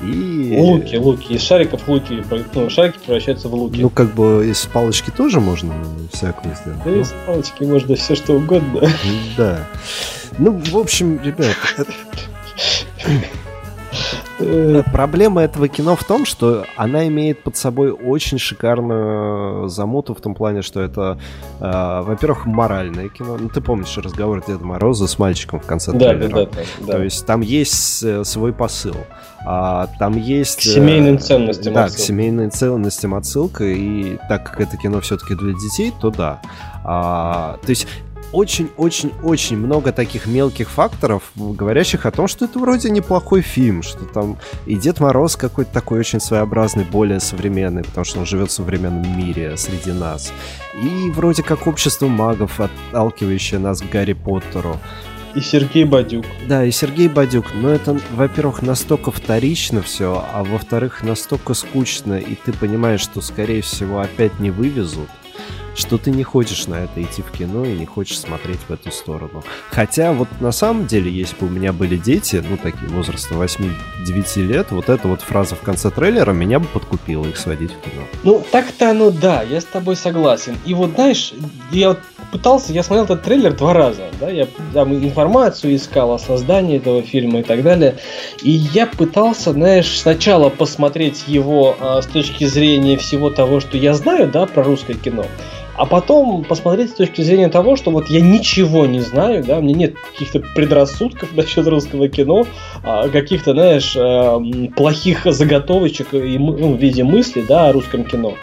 И... 0.00 0.56
Луки, 0.58 0.96
луки. 0.96 1.32
Из 1.32 1.42
шариков 1.42 1.88
луки, 1.88 2.22
ну, 2.54 2.70
шарики 2.70 2.98
превращаются 3.04 3.48
в 3.48 3.54
луки. 3.54 3.80
Ну, 3.80 3.90
как 3.90 4.14
бы 4.14 4.46
из 4.48 4.64
палочки 4.66 5.10
тоже 5.10 5.40
можно 5.40 5.74
всякое 6.12 6.54
сделать. 6.54 6.82
Да, 6.84 6.90
ну... 6.90 7.00
из 7.00 7.14
палочки 7.26 7.62
можно 7.64 7.96
все 7.96 8.14
что 8.14 8.34
угодно. 8.34 8.88
Да. 9.36 9.66
Ну, 10.38 10.52
в 10.52 10.76
общем, 10.76 11.20
ребят, 11.22 11.56
проблема 14.92 15.42
этого 15.42 15.68
кино 15.68 15.96
в 15.96 16.04
том, 16.04 16.24
что 16.24 16.64
она 16.76 17.06
имеет 17.08 17.42
под 17.42 17.56
собой 17.56 17.90
очень 17.90 18.38
шикарную 18.38 19.68
замуту 19.68 20.14
в 20.14 20.20
том 20.20 20.34
плане, 20.34 20.62
что 20.62 20.80
это, 20.80 21.18
э, 21.60 22.02
во-первых, 22.02 22.46
моральное 22.46 23.08
кино. 23.08 23.36
Ну, 23.38 23.48
ты 23.48 23.60
помнишь 23.60 23.96
разговор 23.98 24.42
Деда 24.46 24.64
Мороза 24.64 25.06
с 25.06 25.18
мальчиком 25.18 25.60
в 25.60 25.66
конце 25.66 25.92
да, 25.92 26.10
трейлера? 26.10 26.28
Да, 26.28 26.44
да, 26.44 26.62
да. 26.86 26.92
То 26.92 27.02
есть 27.02 27.26
там 27.26 27.40
есть 27.40 28.02
э, 28.02 28.24
свой 28.24 28.52
посыл. 28.52 28.96
А, 29.44 29.88
там 29.98 30.16
есть... 30.16 30.58
К 30.58 30.62
семейным 30.62 31.18
ценностям 31.18 31.72
Да, 31.72 31.84
отсылка. 31.84 32.02
к 32.02 32.06
семейным 32.06 32.50
ценностям 32.50 33.14
отсылка. 33.14 33.64
И 33.64 34.18
так 34.28 34.50
как 34.50 34.60
это 34.60 34.76
кино 34.76 35.00
все-таки 35.00 35.34
для 35.34 35.52
детей, 35.52 35.92
то 36.00 36.10
да. 36.10 36.40
А, 36.84 37.58
то 37.62 37.70
есть 37.70 37.86
очень-очень-очень 38.32 39.56
много 39.56 39.92
таких 39.92 40.26
мелких 40.26 40.70
факторов, 40.70 41.22
говорящих 41.36 42.06
о 42.06 42.10
том, 42.10 42.28
что 42.28 42.44
это 42.44 42.58
вроде 42.58 42.90
неплохой 42.90 43.42
фильм, 43.42 43.82
что 43.82 44.04
там 44.04 44.38
и 44.66 44.76
Дед 44.76 45.00
Мороз 45.00 45.36
какой-то 45.36 45.72
такой 45.72 46.00
очень 46.00 46.20
своеобразный, 46.20 46.84
более 46.84 47.20
современный, 47.20 47.84
потому 47.84 48.04
что 48.04 48.20
он 48.20 48.26
живет 48.26 48.50
в 48.50 48.52
современном 48.52 49.18
мире 49.18 49.56
среди 49.56 49.92
нас. 49.92 50.32
И 50.82 51.10
вроде 51.10 51.42
как 51.42 51.66
общество 51.66 52.06
магов, 52.06 52.60
отталкивающее 52.60 53.58
нас 53.58 53.80
к 53.80 53.88
Гарри 53.88 54.12
Поттеру. 54.12 54.78
И 55.34 55.40
Сергей 55.40 55.84
Бадюк. 55.84 56.24
Да, 56.48 56.64
и 56.64 56.70
Сергей 56.70 57.08
Бадюк. 57.08 57.46
Но 57.54 57.68
это, 57.68 57.98
во-первых, 58.12 58.62
настолько 58.62 59.10
вторично 59.10 59.82
все, 59.82 60.24
а 60.32 60.42
во-вторых, 60.42 61.02
настолько 61.02 61.54
скучно, 61.54 62.18
и 62.18 62.34
ты 62.34 62.52
понимаешь, 62.52 63.02
что, 63.02 63.20
скорее 63.20 63.62
всего, 63.62 64.00
опять 64.00 64.40
не 64.40 64.50
вывезут 64.50 65.08
что 65.78 65.96
ты 65.96 66.10
не 66.10 66.24
хочешь 66.24 66.66
на 66.66 66.84
это 66.84 67.02
идти 67.02 67.22
в 67.22 67.30
кино 67.30 67.64
и 67.64 67.72
не 67.72 67.86
хочешь 67.86 68.18
смотреть 68.18 68.58
в 68.68 68.72
эту 68.72 68.90
сторону. 68.90 69.44
Хотя 69.70 70.12
вот 70.12 70.28
на 70.40 70.52
самом 70.52 70.86
деле, 70.86 71.10
если 71.10 71.36
бы 71.36 71.46
у 71.46 71.50
меня 71.50 71.72
были 71.72 71.96
дети, 71.96 72.42
ну 72.48 72.56
такие 72.56 72.88
возраста 72.88 73.34
8-9 73.34 74.42
лет, 74.42 74.70
вот 74.70 74.88
эта 74.88 75.06
вот 75.08 75.22
фраза 75.22 75.54
в 75.54 75.60
конце 75.60 75.90
трейлера 75.90 76.32
меня 76.32 76.58
бы 76.58 76.66
подкупила 76.66 77.24
их 77.26 77.36
сводить 77.36 77.70
в 77.70 77.80
кино. 77.80 78.02
Ну 78.24 78.44
так-то 78.50 78.90
оно 78.90 79.10
да, 79.10 79.42
я 79.42 79.60
с 79.60 79.64
тобой 79.64 79.96
согласен. 79.96 80.56
И 80.66 80.74
вот 80.74 80.90
знаешь, 80.94 81.32
я 81.70 81.90
вот 81.90 81.98
пытался, 82.30 82.72
я 82.72 82.82
смотрел 82.82 83.04
этот 83.04 83.22
трейлер 83.22 83.54
два 83.54 83.72
раза, 83.72 84.02
да, 84.20 84.28
я 84.28 84.46
там 84.74 84.94
информацию 84.94 85.74
искал 85.76 86.12
о 86.12 86.18
создании 86.18 86.76
этого 86.76 87.02
фильма 87.02 87.40
и 87.40 87.42
так 87.42 87.62
далее, 87.62 87.96
и 88.42 88.50
я 88.50 88.86
пытался, 88.86 89.52
знаешь, 89.52 89.98
сначала 89.98 90.48
посмотреть 90.50 91.24
его 91.26 91.76
а, 91.80 92.02
с 92.02 92.06
точки 92.06 92.44
зрения 92.44 92.96
всего 92.96 93.30
того, 93.30 93.60
что 93.60 93.76
я 93.76 93.94
знаю, 93.94 94.28
да, 94.30 94.46
про 94.46 94.62
русское 94.62 94.94
кино, 94.94 95.24
а 95.78 95.86
потом 95.86 96.42
посмотреть 96.42 96.90
с 96.90 96.94
точки 96.94 97.22
зрения 97.22 97.48
того, 97.48 97.76
что 97.76 97.92
вот 97.92 98.10
я 98.10 98.20
ничего 98.20 98.84
не 98.86 98.98
знаю, 98.98 99.44
да, 99.44 99.60
мне 99.60 99.74
нет 99.74 99.94
каких-то 99.96 100.40
предрассудков 100.40 101.32
насчет 101.36 101.66
русского 101.68 102.08
кино, 102.08 102.46
а, 102.82 103.08
каких-то, 103.08 103.52
знаешь, 103.52 103.94
э, 103.96 104.70
плохих 104.74 105.24
заготовочек 105.24 106.08
ну, 106.12 106.74
в 106.74 106.78
виде 106.78 107.04
мысли, 107.04 107.44
да, 107.48 107.68
о 107.68 107.72
русском 107.72 108.02
кино. 108.04 108.34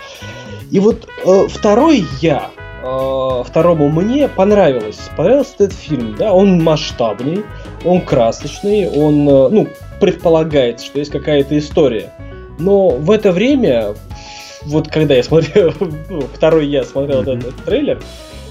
И 0.71 0.79
вот 0.79 1.09
э, 1.25 1.47
второй 1.49 2.05
я, 2.21 2.51
э, 2.83 3.43
второму 3.45 3.89
мне 3.89 4.29
понравилось, 4.29 5.09
понравился 5.17 5.55
этот 5.55 5.73
фильм, 5.73 6.15
да, 6.17 6.31
он 6.31 6.63
масштабный, 6.63 7.43
он 7.83 7.99
красочный, 7.99 8.87
он, 8.87 9.25
ну, 9.25 9.67
предполагается, 9.99 10.85
что 10.85 10.99
есть 10.99 11.11
какая-то 11.11 11.57
история. 11.57 12.13
Но 12.59 12.91
в 12.91 13.11
это 13.11 13.33
время 13.33 13.93
вот 14.65 14.89
когда 14.89 15.15
я 15.15 15.24
смотрел, 15.24 15.74
ну, 16.10 16.22
второй 16.22 16.67
я 16.67 16.84
смотрел 16.84 17.24
mm-hmm. 17.24 17.39
этот, 17.39 17.55
трейлер, 17.65 18.01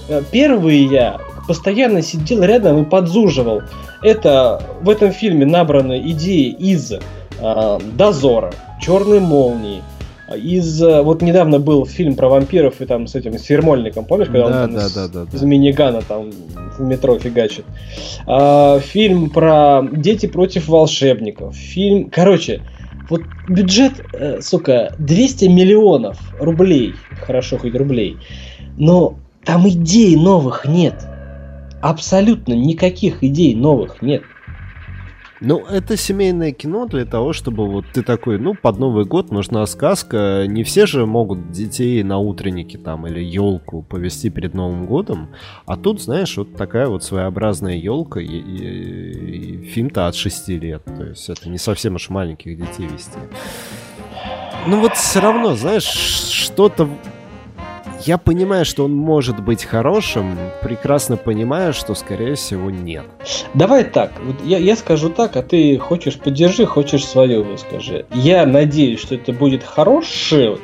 э, 0.09 0.21
первый 0.31 0.77
я 0.77 1.19
постоянно 1.47 2.01
сидел 2.01 2.43
рядом 2.43 2.83
и 2.83 2.85
подзуживал. 2.85 3.61
Это 4.01 4.61
в 4.81 4.89
этом 4.89 5.11
фильме 5.11 5.45
набраны 5.45 5.99
идеи 6.11 6.49
из 6.49 6.91
э, 6.91 7.79
Дозора, 7.97 8.53
Черной 8.81 9.19
молнии, 9.19 9.81
из 10.33 10.81
вот 10.81 11.21
недавно 11.21 11.59
был 11.59 11.85
фильм 11.85 12.15
про 12.15 12.29
вампиров 12.29 12.81
и 12.81 12.85
там 12.85 13.05
с 13.05 13.13
этим 13.13 13.37
с 13.37 13.43
Фермольником, 13.43 14.05
помнишь, 14.05 14.27
когда 14.27 14.49
да, 14.49 14.63
он 14.63 14.69
там 14.69 14.73
да, 14.73 14.85
из, 14.85 14.93
да, 14.93 15.07
да, 15.07 15.25
из 15.31 15.41
минигана 15.43 16.01
там 16.01 16.31
в 16.77 16.81
метро 16.81 17.19
фигачит. 17.19 17.65
А, 18.25 18.79
фильм 18.79 19.29
про 19.29 19.83
дети 19.91 20.25
против 20.25 20.67
волшебников. 20.67 21.55
Фильм, 21.55 22.09
короче, 22.09 22.61
вот 23.09 23.27
бюджет, 23.47 24.05
э, 24.13 24.41
сука, 24.41 24.93
200 24.97 25.45
миллионов 25.45 26.33
рублей, 26.39 27.09
хорошо 27.19 27.57
хоть 27.59 27.75
рублей, 27.75 28.23
но 28.77 29.23
там 29.43 29.67
идей 29.69 30.15
новых 30.15 30.65
нет. 30.65 31.09
Абсолютно 31.81 32.53
никаких 32.53 33.23
идей 33.23 33.55
новых 33.55 34.01
нет. 34.01 34.34
Ну, 35.41 35.65
это 35.65 35.97
семейное 35.97 36.51
кино 36.51 36.85
для 36.85 37.05
того, 37.05 37.33
чтобы 37.33 37.67
вот 37.67 37.85
ты 37.93 38.03
такой, 38.03 38.39
ну, 38.39 38.53
под 38.53 38.79
Новый 38.79 39.05
год 39.05 39.31
нужна 39.31 39.65
сказка. 39.65 40.45
Не 40.47 40.63
все 40.63 40.85
же 40.85 41.05
могут 41.05 41.51
детей 41.51 42.01
на 42.03 42.19
утреннике 42.19 42.77
там 42.77 43.05
или 43.05 43.21
елку 43.21 43.81
повести 43.83 44.29
перед 44.29 44.53
Новым 44.53 44.85
годом. 44.85 45.29
А 45.65 45.75
тут, 45.75 46.01
знаешь, 46.01 46.37
вот 46.37 46.55
такая 46.55 46.87
вот 46.87 47.03
своеобразная 47.03 47.75
елка 47.75 48.21
и, 48.21 48.25
и, 48.25 49.61
и 49.61 49.63
фильм-то 49.65 50.07
от 50.07 50.15
6 50.15 50.49
лет. 50.49 50.83
То 50.85 51.03
есть 51.03 51.29
это 51.29 51.49
не 51.49 51.57
совсем 51.57 51.95
уж 51.95 52.09
маленьких 52.09 52.57
детей 52.57 52.87
вести. 52.87 53.19
Ну 54.67 54.79
вот 54.79 54.93
все 54.93 55.19
равно, 55.19 55.55
знаешь, 55.55 55.83
что-то 55.83 56.89
я 58.03 58.17
понимаю, 58.17 58.65
что 58.65 58.85
он 58.85 58.93
может 58.93 59.41
быть 59.41 59.63
хорошим, 59.63 60.37
прекрасно 60.61 61.17
понимаю, 61.17 61.73
что, 61.73 61.95
скорее 61.95 62.35
всего, 62.35 62.69
нет. 62.69 63.05
Давай 63.53 63.83
так, 63.83 64.11
вот 64.23 64.35
я, 64.43 64.57
я 64.57 64.75
скажу 64.75 65.09
так, 65.09 65.35
а 65.35 65.41
ты 65.41 65.77
хочешь 65.77 66.17
поддержи, 66.17 66.65
хочешь 66.65 67.05
свое 67.05 67.41
выскажи. 67.41 68.05
Я 68.13 68.45
надеюсь, 68.45 68.99
что 68.99 69.15
это 69.15 69.33
будет 69.33 69.63
хорошее 69.63 70.57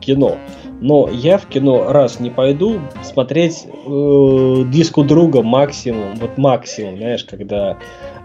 кино, 0.00 0.36
но 0.80 1.08
я 1.10 1.38
в 1.38 1.46
кино 1.46 1.90
раз 1.90 2.20
не 2.20 2.30
пойду 2.30 2.80
смотреть 3.02 3.66
э, 3.66 4.64
диску 4.66 5.02
друга 5.02 5.42
максимум, 5.42 6.14
вот 6.16 6.36
максимум, 6.36 6.98
знаешь, 6.98 7.24
когда 7.24 7.78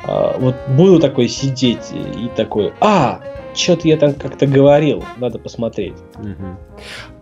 э, 0.05 0.31
вот 0.39 0.55
буду 0.69 1.00
такой 1.00 1.27
сидеть 1.27 1.91
и 1.93 2.27
такой, 2.36 2.74
а, 2.81 3.22
что-то 3.60 3.88
я 3.88 3.98
там 3.98 4.13
как-то 4.13 4.48
говорил, 4.48 5.04
надо 5.18 5.39
посмотреть. 5.39 5.96
Угу. 6.18 6.58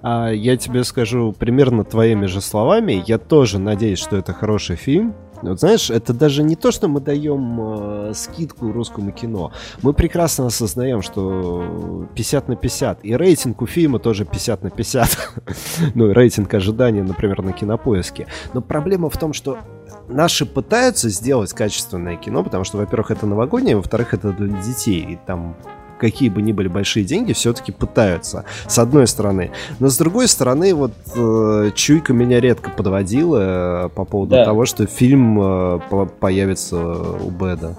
А 0.03 0.29
я 0.29 0.57
тебе 0.57 0.83
скажу 0.83 1.33
примерно 1.37 1.83
твоими 1.83 2.27
же 2.27 2.41
словами, 2.41 3.03
я 3.05 3.17
тоже 3.17 3.59
надеюсь, 3.59 3.99
что 3.99 4.17
это 4.17 4.33
хороший 4.33 4.75
фильм. 4.75 5.15
Вот 5.41 5.59
знаешь, 5.59 5.91
это 5.91 6.13
даже 6.13 6.43
не 6.43 6.55
то, 6.55 6.71
что 6.71 6.87
мы 6.87 6.99
даем 6.99 7.59
э, 7.59 8.13
скидку 8.15 8.71
русскому 8.71 9.11
кино. 9.11 9.51
Мы 9.83 9.93
прекрасно 9.93 10.47
осознаем, 10.47 11.01
что 11.03 12.07
50 12.15 12.47
на 12.47 12.55
50. 12.55 13.05
И 13.05 13.15
рейтинг 13.15 13.61
у 13.61 13.67
фильма 13.67 13.99
тоже 13.99 14.25
50 14.25 14.63
на 14.63 14.69
50. 14.71 15.33
ну, 15.95 16.11
рейтинг 16.11 16.53
ожидания, 16.53 17.03
например, 17.03 17.43
на 17.43 17.53
кинопоиске. 17.53 18.27
Но 18.53 18.61
проблема 18.61 19.09
в 19.09 19.17
том, 19.17 19.33
что 19.33 19.59
наши 20.07 20.45
пытаются 20.45 21.09
сделать 21.09 21.53
качественное 21.53 22.15
кино, 22.15 22.43
потому 22.43 22.63
что, 22.63 22.77
во-первых, 22.77 23.11
это 23.11 23.27
новогоднее, 23.27 23.75
во-вторых, 23.75 24.13
это 24.13 24.31
для 24.31 24.47
детей. 24.61 25.01
И 25.01 25.19
там 25.27 25.55
какие 25.99 26.29
бы 26.29 26.41
ни 26.41 26.51
были 26.51 26.67
большие 26.67 27.03
деньги, 27.03 27.33
все-таки 27.33 27.71
пытаются, 27.71 28.45
с 28.67 28.77
одной 28.79 29.07
стороны. 29.07 29.51
Но 29.79 29.89
с 29.89 29.97
другой 29.97 30.27
стороны, 30.27 30.73
вот 30.73 30.91
э, 31.15 31.71
чуйка 31.75 32.13
меня 32.13 32.39
редко 32.39 32.71
подводила 32.71 33.85
э, 33.85 33.89
по 33.89 34.05
поводу 34.05 34.31
да. 34.31 34.45
того, 34.45 34.65
что 34.65 34.85
фильм 34.85 35.39
э, 35.39 35.79
по 35.89 36.05
появится 36.05 36.77
у 36.77 37.29
Беда. 37.29 37.75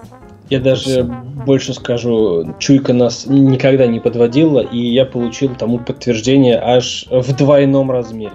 Я 0.51 0.61
даже 0.61 1.05
больше 1.05 1.75
скажу, 1.75 2.55
чуйка 2.59 2.95
нас 2.95 3.27
никогда 3.27 3.87
не 3.87 4.01
подводила, 4.01 4.61
и 4.61 4.79
я 4.79 5.05
получил 5.05 5.55
тому 5.55 5.79
подтверждение 5.79 6.59
аж 6.59 7.07
в 7.11 7.37
двойном 7.37 7.91
размере 7.91 8.33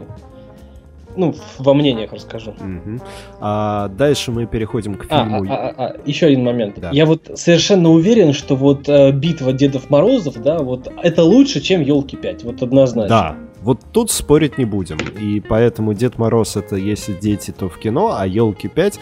ну, 1.16 1.36
во 1.58 1.74
мнениях 1.74 2.14
расскажу. 2.14 2.52
Угу. 2.52 3.00
А 3.40 3.88
дальше 3.90 4.32
мы 4.32 4.46
переходим 4.46 4.96
к 4.96 5.06
а, 5.10 5.24
фильму. 5.24 5.46
А, 5.50 5.54
а, 5.54 5.70
а, 5.70 5.86
а, 5.86 5.96
еще 6.06 6.28
один 6.28 6.44
момент. 6.44 6.80
Да. 6.80 6.90
Я 6.92 7.06
вот 7.06 7.32
совершенно 7.36 7.90
уверен, 7.90 8.34
что 8.34 8.56
вот 8.56 8.88
э, 8.88 9.12
битва 9.12 9.54
Дедов 9.54 9.90
Морозов, 9.90 10.42
да, 10.42 10.60
вот 10.60 10.92
это 11.02 11.24
лучше, 11.24 11.62
чем 11.62 11.82
елки 11.82 12.18
5, 12.18 12.44
вот 12.44 12.62
однозначно. 12.62 13.10
Да, 13.10 13.36
Вот 13.62 13.80
тут 13.92 14.12
спорить 14.12 14.58
не 14.58 14.66
будем. 14.66 14.98
И 15.20 15.40
поэтому 15.40 15.94
Дед 15.94 16.18
Мороз 16.18 16.56
это 16.56 16.76
если 16.76 17.14
дети, 17.14 17.52
то 17.52 17.70
в 17.70 17.78
кино, 17.78 18.16
а 18.18 18.28
елки 18.28 18.68
5 18.68 19.00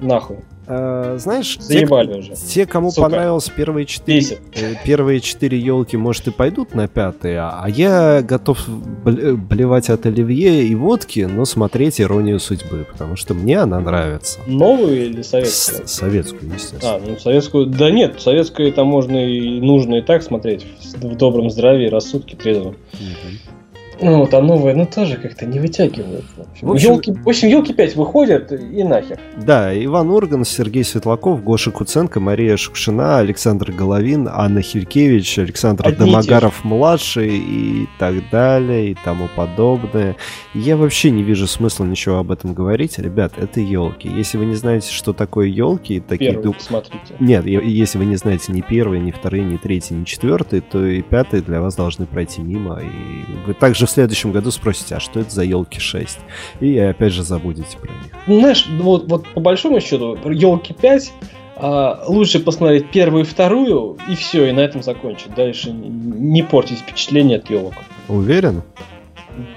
Нахуй. 0.00 0.38
Э, 0.68 1.16
знаешь, 1.18 1.58
Заебали 1.60 2.12
те, 2.14 2.18
уже. 2.18 2.32
те, 2.34 2.66
кому 2.66 2.90
Сука. 2.90 3.02
понравилось 3.02 3.48
первые 3.56 3.86
четыре, 3.86 4.38
э, 4.54 4.74
первые 4.84 5.20
четыре 5.20 5.58
елки, 5.58 5.96
может 5.96 6.26
и 6.26 6.30
пойдут 6.32 6.74
на 6.74 6.88
пятые, 6.88 7.38
а 7.40 7.64
я 7.68 8.20
готов 8.22 8.68
бл- 8.68 9.36
блевать 9.36 9.90
от 9.90 10.06
оливье 10.06 10.64
и 10.64 10.74
водки, 10.74 11.20
но 11.20 11.44
смотреть 11.44 12.00
иронию 12.00 12.40
судьбы, 12.40 12.86
потому 12.90 13.14
что 13.16 13.32
мне 13.34 13.58
она 13.58 13.78
нравится. 13.80 14.40
Новую 14.46 15.06
или 15.06 15.22
советскую? 15.22 15.86
С- 15.86 15.92
советскую, 15.92 16.52
естественно. 16.52 16.94
А, 16.96 17.00
ну 17.06 17.16
советскую. 17.18 17.66
Да 17.66 17.90
нет, 17.90 18.20
советскую 18.20 18.72
там 18.72 18.88
можно 18.88 19.16
и 19.24 19.60
нужно 19.60 19.96
и 19.96 20.02
так 20.02 20.22
смотреть 20.24 20.66
в, 21.00 21.04
в 21.04 21.16
добром 21.16 21.48
здравии, 21.50 21.86
рассудке, 21.88 22.36
трезвом. 22.36 22.74
Мгм. 22.94 23.55
Ну, 24.00 24.28
а 24.30 24.40
новые, 24.42 24.74
ну, 24.76 24.86
тоже 24.86 25.16
как-то 25.16 25.46
не 25.46 25.58
вытягивают. 25.58 26.24
В 26.60 26.70
общем- 26.70 26.92
елки, 26.92 27.12
в 27.12 27.28
общем, 27.28 27.48
елки 27.48 27.72
5 27.72 27.96
выходят 27.96 28.52
и 28.52 28.84
нахер. 28.84 29.18
Да, 29.36 29.72
Иван 29.84 30.10
Урган, 30.10 30.44
Сергей 30.44 30.84
Светлаков, 30.84 31.42
Гоша 31.42 31.70
Куценко, 31.70 32.20
Мария 32.20 32.56
Шукшина, 32.56 33.18
Александр 33.18 33.72
Головин, 33.72 34.28
Анна 34.30 34.60
Хилькевич, 34.60 35.38
Александр 35.38 35.86
Одни 35.86 35.94
и 35.94 35.98
те 35.98 36.12
Домогаров-младший 36.12 37.38
и 37.38 37.88
так 37.98 38.14
далее, 38.30 38.90
и 38.90 38.96
тому 39.04 39.28
подобное. 39.34 40.16
Я 40.54 40.76
вообще 40.76 41.10
не 41.10 41.22
вижу 41.22 41.46
смысла 41.46 41.84
ничего 41.84 42.16
об 42.18 42.30
этом 42.30 42.54
говорить. 42.54 42.98
Ребят, 42.98 43.32
это 43.38 43.60
елки. 43.60 44.08
Если 44.08 44.38
вы 44.38 44.46
не 44.46 44.54
знаете, 44.54 44.90
что 44.92 45.12
такое 45.12 45.46
елки, 45.48 46.00
такие... 46.00 46.32
Первый, 46.32 46.42
ду- 46.44 46.54
смотрите. 46.58 47.14
Нет, 47.20 47.46
если 47.46 47.98
вы 47.98 48.04
не 48.04 48.16
знаете 48.16 48.52
ни 48.52 48.60
первые, 48.60 49.00
ни 49.00 49.10
вторые, 49.10 49.44
ни 49.44 49.56
третьи, 49.56 49.94
ни 49.94 50.04
четвертые, 50.04 50.60
то 50.60 50.84
и 50.84 51.02
пятые 51.02 51.42
для 51.42 51.60
вас 51.60 51.74
должны 51.76 52.06
пройти 52.06 52.40
мимо. 52.42 52.80
И 52.80 53.46
вы 53.46 53.54
также 53.54 53.85
в 53.86 53.90
следующем 53.90 54.32
году 54.32 54.50
спросите, 54.50 54.96
а 54.96 55.00
что 55.00 55.20
это 55.20 55.30
за 55.30 55.42
елки 55.44 55.80
6? 55.80 56.18
И 56.60 56.78
опять 56.78 57.12
же 57.12 57.22
забудете 57.22 57.76
про 57.78 57.88
них. 57.90 58.40
Знаешь, 58.40 58.66
вот, 58.80 59.08
вот 59.10 59.26
по 59.28 59.40
большому 59.40 59.80
счету, 59.80 60.16
елки 60.30 60.74
5 60.74 61.12
а, 61.58 62.04
лучше 62.06 62.40
посмотреть 62.40 62.90
первую 62.90 63.24
и 63.24 63.26
вторую, 63.26 63.96
и 64.08 64.14
все, 64.14 64.48
и 64.48 64.52
на 64.52 64.60
этом 64.60 64.82
закончить. 64.82 65.34
Дальше 65.34 65.70
не, 65.72 66.42
портить 66.42 66.80
впечатление 66.80 67.38
от 67.38 67.48
елок. 67.48 67.74
Уверен? 68.08 68.62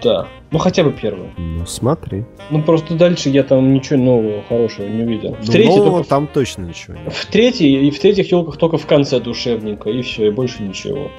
Да. 0.01 0.27
Ну 0.51 0.59
хотя 0.59 0.83
бы 0.83 0.91
первую. 0.91 1.31
Ну, 1.38 1.65
смотри. 1.65 2.24
Ну 2.50 2.62
просто 2.63 2.95
дальше 2.95 3.29
я 3.29 3.43
там 3.43 3.74
ничего 3.74 4.00
нового 4.00 4.43
хорошего 4.48 4.88
не 4.88 5.03
увидел. 5.03 5.36
В 5.36 5.45
Ну, 5.45 5.51
третьей 5.51 5.75
нового 5.77 5.98
только- 5.98 6.09
там 6.09 6.27
точно 6.27 6.63
ничего 6.63 6.95
нет. 6.95 7.13
В 7.13 7.25
третьей 7.27 7.88
и 7.88 7.91
в 7.91 8.00
третьих 8.00 8.31
елках 8.31 8.57
только 8.57 8.77
в 8.77 8.86
конце 8.86 9.19
душевненько, 9.19 9.89
и 9.89 10.01
все, 10.01 10.27
и 10.27 10.31
больше 10.31 10.63
ничего. 10.63 11.09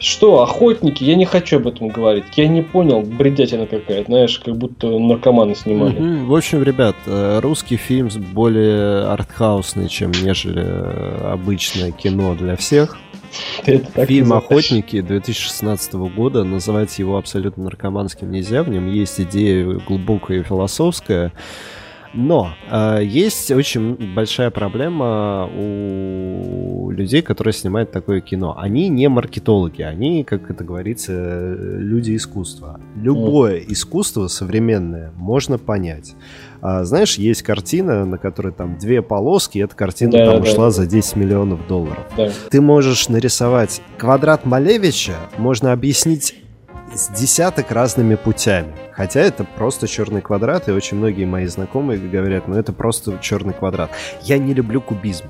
Что, 0.00 0.42
охотники? 0.42 1.04
Я 1.04 1.16
не 1.16 1.24
хочу 1.24 1.56
об 1.56 1.66
этом 1.66 1.88
говорить. 1.88 2.24
Я 2.36 2.48
не 2.48 2.62
понял, 2.62 3.02
бредятина 3.02 3.66
какая-то, 3.66 4.06
знаешь, 4.06 4.38
как 4.38 4.56
будто 4.56 4.86
наркоманы 4.86 5.54
снимали. 5.54 5.98
Мгм. 5.98 6.26
В 6.26 6.34
общем, 6.34 6.62
ребят, 6.62 6.96
э, 7.06 7.40
русский 7.40 7.76
фильм 7.76 8.08
более 8.32 9.04
артхаусный, 9.06 9.88
чем 9.88 10.12
нежели 10.12 10.62
э, 10.64 11.32
обычное 11.32 11.90
кино 11.90 12.34
для 12.34 12.56
всех. 12.56 12.96
Фильм? 13.64 14.32
«Охотники» 14.32 15.00
2016 15.00 15.94
года. 15.94 16.44
Называть 16.44 16.98
его 16.98 17.18
абсолютно 17.18 17.64
наркоманским 17.64 18.30
нельзя. 18.30 18.62
В 18.62 18.68
нем 18.68 18.90
есть 18.90 19.20
идея 19.20 19.64
глубокая 19.86 20.40
и 20.40 20.42
философская. 20.42 21.32
Но 22.14 22.54
э, 22.70 23.00
есть 23.04 23.50
очень 23.50 24.14
большая 24.14 24.50
проблема 24.50 25.46
у 25.54 26.90
людей, 26.90 27.22
которые 27.22 27.52
снимают 27.52 27.92
такое 27.92 28.20
кино. 28.20 28.56
Они 28.58 28.88
не 28.88 29.08
маркетологи, 29.08 29.82
они, 29.82 30.24
как 30.24 30.50
это 30.50 30.64
говорится, 30.64 31.12
люди 31.12 32.16
искусства. 32.16 32.80
Любое 32.96 33.58
искусство 33.58 34.26
современное 34.28 35.12
можно 35.16 35.58
понять. 35.58 36.14
А, 36.60 36.84
знаешь, 36.84 37.16
есть 37.18 37.42
картина, 37.42 38.04
на 38.04 38.18
которой 38.18 38.52
там 38.52 38.78
две 38.78 39.00
полоски, 39.02 39.58
и 39.58 39.60
эта 39.60 39.76
картина 39.76 40.12
Да, 40.12 40.26
там 40.32 40.42
да, 40.42 40.50
ушла 40.50 40.64
да. 40.66 40.70
за 40.70 40.86
10 40.86 41.16
миллионов 41.16 41.66
долларов 41.68 42.04
Да. 42.16 42.30
ты 42.50 42.60
можешь 42.60 43.08
нарисовать 43.08 43.80
квадрат 43.96 44.44
Малевича, 44.44 45.14
можно 45.36 45.72
объяснить 45.72 46.34
с 46.94 47.08
десяток 47.08 47.70
разными 47.70 48.14
путями. 48.14 48.72
Хотя 48.92 49.20
это 49.20 49.44
просто 49.44 49.86
черный 49.86 50.20
квадрат, 50.20 50.68
и 50.68 50.72
очень 50.72 50.96
многие 50.96 51.24
мои 51.24 51.46
знакомые 51.46 51.98
говорят, 52.00 52.48
ну 52.48 52.56
это 52.56 52.72
просто 52.72 53.18
черный 53.20 53.54
квадрат. 53.54 53.90
Я 54.22 54.38
не 54.38 54.54
люблю 54.54 54.80
кубизм. 54.80 55.26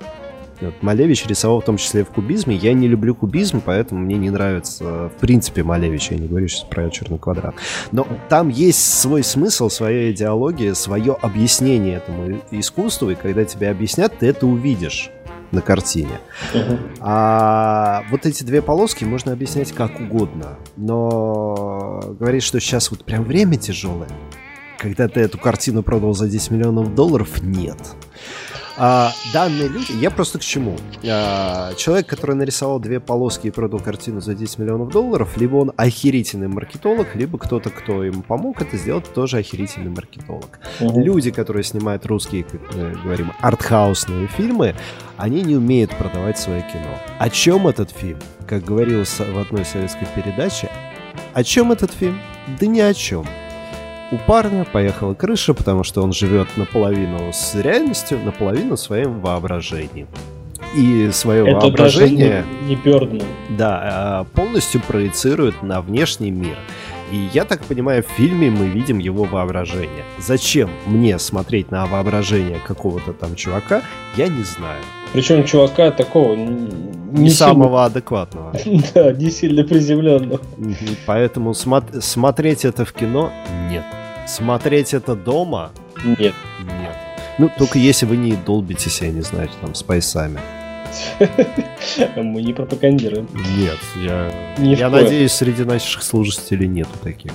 Вот 0.61 0.75
Малевич 0.83 1.25
рисовал 1.27 1.61
в 1.61 1.65
том 1.65 1.77
числе 1.77 2.05
в 2.05 2.09
кубизме. 2.09 2.57
Я 2.57 2.73
не 2.73 2.89
люблю 2.89 3.15
кубизм, 3.15 3.63
поэтому 3.65 4.01
мне 4.01 4.17
не 4.17 4.31
нравится 4.31 5.09
в 5.09 5.21
принципе 5.21 5.63
Малевич. 5.63 6.11
Я 6.11 6.19
не 6.19 6.27
говорю 6.27 6.49
сейчас 6.49 6.65
про 6.65 6.91
черный 6.91 7.19
квадрат. 7.19 7.55
Но 7.93 8.07
там 8.29 8.49
есть 8.49 9.01
свой 9.01 9.23
смысл, 9.23 9.69
своя 9.69 10.11
идеология, 10.11 10.75
свое 10.75 11.17
объяснение 11.21 11.99
этому 11.99 12.41
искусству, 12.51 13.11
и 13.11 13.15
когда 13.15 13.45
тебе 13.45 13.71
объяснят, 13.71 14.13
ты 14.19 14.27
это 14.27 14.47
увидишь 14.47 15.11
на 15.51 15.63
картине. 15.63 16.21
А 17.01 18.05
вот 18.11 18.27
эти 18.27 18.45
две 18.45 18.63
полоски 18.63 19.05
можно 19.05 19.33
объяснять 19.33 19.73
как 19.73 20.01
угодно. 20.01 20.59
Но 20.77 22.01
говорить, 22.19 22.43
что 22.43 22.61
сейчас 22.61 22.91
вот 22.91 23.05
прям 23.05 23.25
время 23.25 23.57
тяжелое, 23.57 24.11
когда 24.79 25.09
ты 25.09 25.21
эту 25.21 25.39
картину 25.39 25.83
продал 25.83 26.15
за 26.15 26.29
10 26.29 26.51
миллионов 26.51 26.95
долларов, 26.95 27.43
нет. 27.43 27.79
А, 28.81 29.13
данные 29.33 29.69
люди, 29.69 29.93
я 29.93 30.11
просто 30.11 30.39
к 30.39 30.43
чему? 30.43 30.77
А, 31.05 31.75
человек, 31.75 32.07
который 32.07 32.37
нарисовал 32.37 32.79
две 32.79 33.01
полоски 33.01 33.49
и 33.49 33.51
продал 33.51 33.81
картину 33.81 34.21
за 34.21 34.35
10 34.35 34.59
миллионов 34.59 34.91
долларов, 34.91 35.37
либо 35.37 35.57
он 35.57 35.73
охерительный 35.77 36.47
маркетолог, 36.47 37.15
либо 37.15 37.39
кто-то, 37.39 37.71
кто 37.71 38.05
ему 38.05 38.23
помог 38.23 38.63
это 38.63 38.77
сделать, 38.77 39.13
тоже 39.13 39.39
охерительный 39.39 39.91
маркетолог. 39.91 40.61
Мгм. 40.79 41.01
Люди, 41.01 41.33
которые 41.33 41.65
снимают 41.65 42.07
русские, 42.07 42.45
как 42.45 42.61
мы 42.75 42.93
говорим, 43.03 43.33
артхаусные 43.41 44.29
фильмы, 44.29 44.77
они 45.17 45.43
не 45.43 45.57
умеют 45.57 45.91
продавать 45.97 46.39
свое 46.39 46.63
кино. 46.63 46.95
О 47.19 47.29
чем 47.31 47.67
этот 47.67 47.91
фильм? 47.91 48.19
Как 48.47 48.65
говорилось 48.65 49.19
в 49.19 49.39
одной 49.39 49.65
советской 49.65 50.07
передаче, 50.15 50.71
о 51.35 51.43
чем 51.43 51.73
этот 51.73 51.93
фильм? 51.93 52.21
Да 52.61 52.67
ни 52.67 52.81
о 52.81 52.95
чем. 52.95 53.27
У 54.11 54.17
парня 54.17 54.65
поехала 54.65 55.15
крыша, 55.15 55.53
потому 55.53 55.85
что 55.85 56.03
он 56.03 56.13
живет 56.13 56.49
наполовину 56.57 57.31
с 57.33 57.55
реальностью, 57.55 58.19
наполовину 58.25 58.77
своим 58.77 59.21
воображением. 59.21 60.09
И 60.77 61.11
свое 61.13 61.47
Это 61.49 61.61
воображение 61.61 62.45
не, 62.63 62.69
не 62.71 62.77
Бёрдман. 62.77 63.23
да, 63.51 63.81
а, 63.83 64.25
полностью 64.35 64.81
проецирует 64.81 65.63
на 65.63 65.81
внешний 65.81 66.31
мир. 66.31 66.57
И 67.11 67.29
я 67.33 67.45
так 67.45 67.63
понимаю, 67.65 68.03
в 68.03 68.07
фильме 68.07 68.51
мы 68.51 68.67
видим 68.67 68.99
его 68.99 69.25
воображение. 69.25 70.05
Зачем 70.19 70.69
мне 70.87 71.19
смотреть 71.19 71.71
на 71.71 71.87
воображение 71.87 72.61
какого-то 72.67 73.13
там 73.15 73.35
чувака, 73.35 73.83
я 74.17 74.29
не 74.29 74.43
знаю. 74.43 74.83
Причем 75.15 75.45
чувака 75.45 75.91
такого 75.91 76.35
Не, 76.35 76.69
не 77.23 77.31
самого 77.31 77.87
адекватного. 77.87 78.59
сильно, 78.59 78.83
да, 78.95 79.13
не 79.13 79.31
сильно 79.31 79.65
приземленного. 79.65 80.41
Поэтому 81.07 81.51
смо- 81.53 82.01
смотреть 82.03 82.67
это 82.67 82.85
в 82.85 82.93
кино 82.93 83.33
нет. 83.71 83.85
Смотреть 84.29 84.93
это 84.93 85.15
дома 85.15 85.71
Нет. 86.05 86.35
нет. 86.61 86.97
Ну, 87.39 87.51
только 87.57 87.79
если 87.79 88.05
вы 88.05 88.19
не 88.19 88.33
долбитесь, 88.33 89.01
я 89.01 89.09
не 89.09 89.23
знаю, 89.23 89.49
там, 89.63 89.75
с 89.75 89.83
поясами. 89.83 90.39
Мы 92.17 92.43
не 92.43 92.53
пропагандируем. 92.53 93.29
Нет, 93.57 93.79
я... 93.97 94.31
Ни 94.59 94.75
я 94.75 94.91
надеюсь, 94.91 95.33
среди 95.33 95.65
наших 95.65 96.03
слушателей 96.03 96.67
нету 96.67 96.91
таких. 97.03 97.33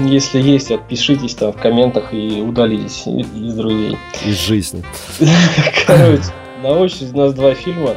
Если 0.00 0.40
есть, 0.40 0.70
отпишитесь 0.70 1.34
там 1.34 1.52
в 1.52 1.56
комментах 1.56 2.12
и 2.12 2.40
удалитесь 2.40 3.06
из 3.06 3.54
друзей. 3.54 3.96
Из 4.24 4.38
жизни. 4.38 4.84
Короче, 5.86 6.22
на 6.62 6.70
очереди 6.70 7.12
у 7.14 7.18
нас 7.18 7.34
два 7.34 7.54
фильма. 7.54 7.96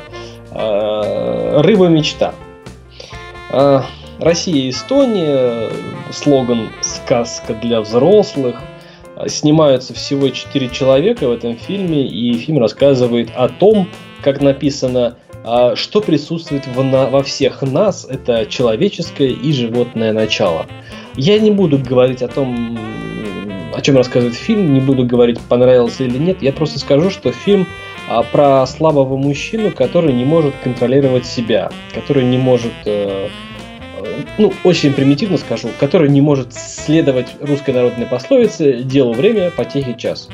А, 0.52 1.62
Рыба 1.62 1.88
мечта. 1.88 2.34
Россия 4.20 4.66
и 4.66 4.70
Эстония. 4.70 5.70
Слоган 6.12 6.70
«Сказка 6.82 7.54
для 7.54 7.82
взрослых». 7.82 8.62
А, 9.16 9.30
Снимаются 9.30 9.94
всего 9.94 10.30
четыре 10.30 10.70
человека 10.70 11.28
в 11.28 11.32
этом 11.32 11.56
фильме, 11.56 12.08
и 12.08 12.34
фильм 12.34 12.60
рассказывает 12.60 13.30
о 13.36 13.48
том, 13.48 13.88
как 14.22 14.42
написано, 14.42 15.16
а, 15.44 15.76
что 15.76 16.02
присутствует 16.02 16.68
в 16.68 16.84
на- 16.84 17.08
во 17.08 17.24
всех 17.24 17.62
нас, 17.62 18.06
это 18.10 18.46
человеческое 18.46 19.30
и 19.30 19.54
животное 19.54 20.12
начало. 20.12 20.66
Я 21.16 21.40
не 21.40 21.52
буду 21.52 21.78
говорить 21.78 22.22
о 22.22 22.28
том, 22.28 22.78
о 23.74 23.82
чем 23.82 23.96
рассказывает 23.96 24.36
фильм, 24.36 24.74
не 24.74 24.82
буду 24.82 25.06
говорить, 25.06 25.40
понравился 25.40 26.04
или 26.04 26.18
нет. 26.18 26.42
Я 26.42 26.52
просто 26.52 26.80
скажу, 26.80 27.10
что 27.10 27.32
фильм 27.32 27.68
а, 28.10 28.24
про 28.24 28.66
слабого 28.66 29.18
мужчину, 29.18 29.72
который 29.72 30.12
не 30.12 30.26
может 30.26 30.56
контролировать 30.64 31.26
себя, 31.28 31.70
который 31.94 32.24
не 32.26 32.40
может, 32.40 32.74
э, 32.86 33.28
ну, 34.38 34.54
очень 34.64 34.94
примитивно 34.94 35.38
скажу, 35.38 35.70
который 35.80 36.10
не 36.10 36.22
может 36.22 36.54
следовать 36.54 37.28
русской 37.42 37.72
народной 37.72 38.06
пословице 38.06 38.84
«делу 38.84 39.14
время, 39.14 39.52
потехи 39.52 39.94
час». 39.94 40.30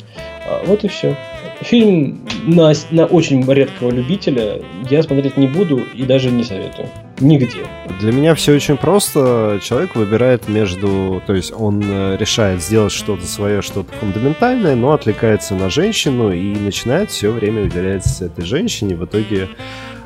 А, 0.48 0.64
Вот 0.66 0.84
и 0.84 0.88
все. 0.88 1.16
фильм 1.62 2.26
на, 2.46 2.74
на 2.92 3.06
очень 3.06 3.50
редкого 3.52 3.92
любителя 3.92 4.62
я 4.90 5.04
смотреть 5.04 5.38
не 5.38 5.48
буду 5.48 5.82
и 5.94 6.04
даже 6.04 6.30
не 6.30 6.44
советую. 6.44 6.88
Нигде. 7.20 7.60
Для 8.02 8.12
меня 8.12 8.36
все 8.36 8.54
очень 8.54 8.76
просто. 8.78 9.60
Человек 9.64 9.96
выбирает 9.96 10.50
между... 10.50 11.24
То 11.26 11.34
есть 11.34 11.54
он 11.58 11.82
э, 11.84 12.18
решает 12.18 12.62
сделать 12.62 12.92
что-то 12.92 13.26
свое, 13.26 13.62
что-то 13.62 13.92
фундаментальное, 13.94 14.76
но 14.76 14.92
отвлекается 14.92 15.56
на 15.56 15.70
женщину 15.70 16.34
и 16.34 16.56
начинает 16.56 17.12
все 17.12 17.32
время 17.32 17.64
уделяться 17.64 18.26
этой 18.26 18.44
женщине. 18.44 18.96
В 18.96 19.06
итоге 19.06 19.48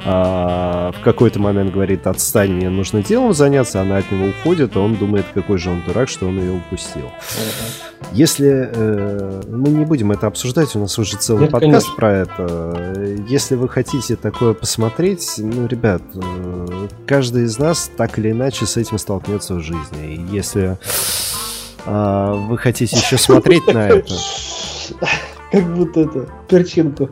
а, 0.06 0.92
в 0.92 1.02
какой-то 1.02 1.40
момент 1.40 1.74
говорит, 1.74 2.08
отстань, 2.08 2.52
мне 2.54 2.70
нужно 2.70 3.04
делом 3.04 3.34
заняться, 3.34 3.82
она 3.82 3.98
от 3.98 4.12
него 4.12 4.28
уходит, 4.28 4.76
а 4.76 4.80
он 4.80 4.96
думает, 4.96 5.26
какой 5.34 5.58
же 5.58 5.70
он 5.70 5.84
дурак, 5.86 6.10
что 6.10 6.28
он 6.28 6.40
ее 6.40 6.54
упустил. 6.54 7.12
Если 8.12 8.70
э, 8.74 9.42
мы 9.48 9.70
не 9.70 9.86
будем 9.86 10.12
это 10.12 10.28
обсуждать, 10.28 10.76
у 10.76 10.80
нас 10.80 10.98
уже 10.98 11.18
целый 11.18 11.44
Нет, 11.44 11.52
подкаст 11.52 11.88
конечно. 11.88 11.96
про 11.96 12.12
это. 12.14 13.26
Если 13.28 13.56
вы 13.56 13.70
хотите 13.70 14.16
такое 14.16 14.54
посмотреть, 14.54 15.36
ну, 15.38 15.68
ребят, 15.68 16.02
э, 16.16 16.88
каждый 17.06 17.44
из 17.44 17.60
нас 17.60 17.92
так 17.96 18.18
или 18.18 18.32
иначе 18.32 18.66
с 18.66 18.78
этим 18.78 18.98
столкнется 18.98 19.56
в 19.56 19.60
жизни. 19.60 20.16
И 20.16 20.36
если 20.36 20.78
э, 21.86 22.46
вы 22.48 22.58
хотите 22.58 22.96
еще 22.96 23.18
смотреть 23.18 23.68
на 23.68 23.90
это, 23.90 24.14
как 25.52 25.76
будто 25.76 26.02
это 26.02 26.28
перчинку. 26.48 27.10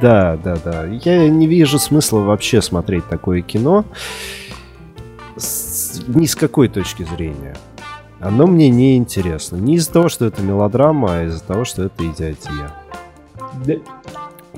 Да, 0.00 0.36
да, 0.36 0.56
да. 0.56 0.86
Я 0.86 1.28
не 1.28 1.46
вижу 1.46 1.78
смысла 1.78 2.20
вообще 2.20 2.60
смотреть 2.62 3.06
такое 3.08 3.42
кино 3.42 3.84
с, 5.36 6.02
ни 6.06 6.26
с 6.26 6.34
какой 6.34 6.68
точки 6.68 7.04
зрения. 7.04 7.56
Оно 8.20 8.46
мне 8.46 8.68
не 8.68 8.96
интересно. 8.96 9.56
Не 9.56 9.76
из-за 9.76 9.92
того, 9.92 10.08
что 10.08 10.26
это 10.26 10.42
мелодрама, 10.42 11.08
а 11.12 11.24
из-за 11.24 11.42
того, 11.42 11.64
что 11.64 11.84
это 11.84 12.04
идиотия. 12.04 12.72
Да. 13.64 13.74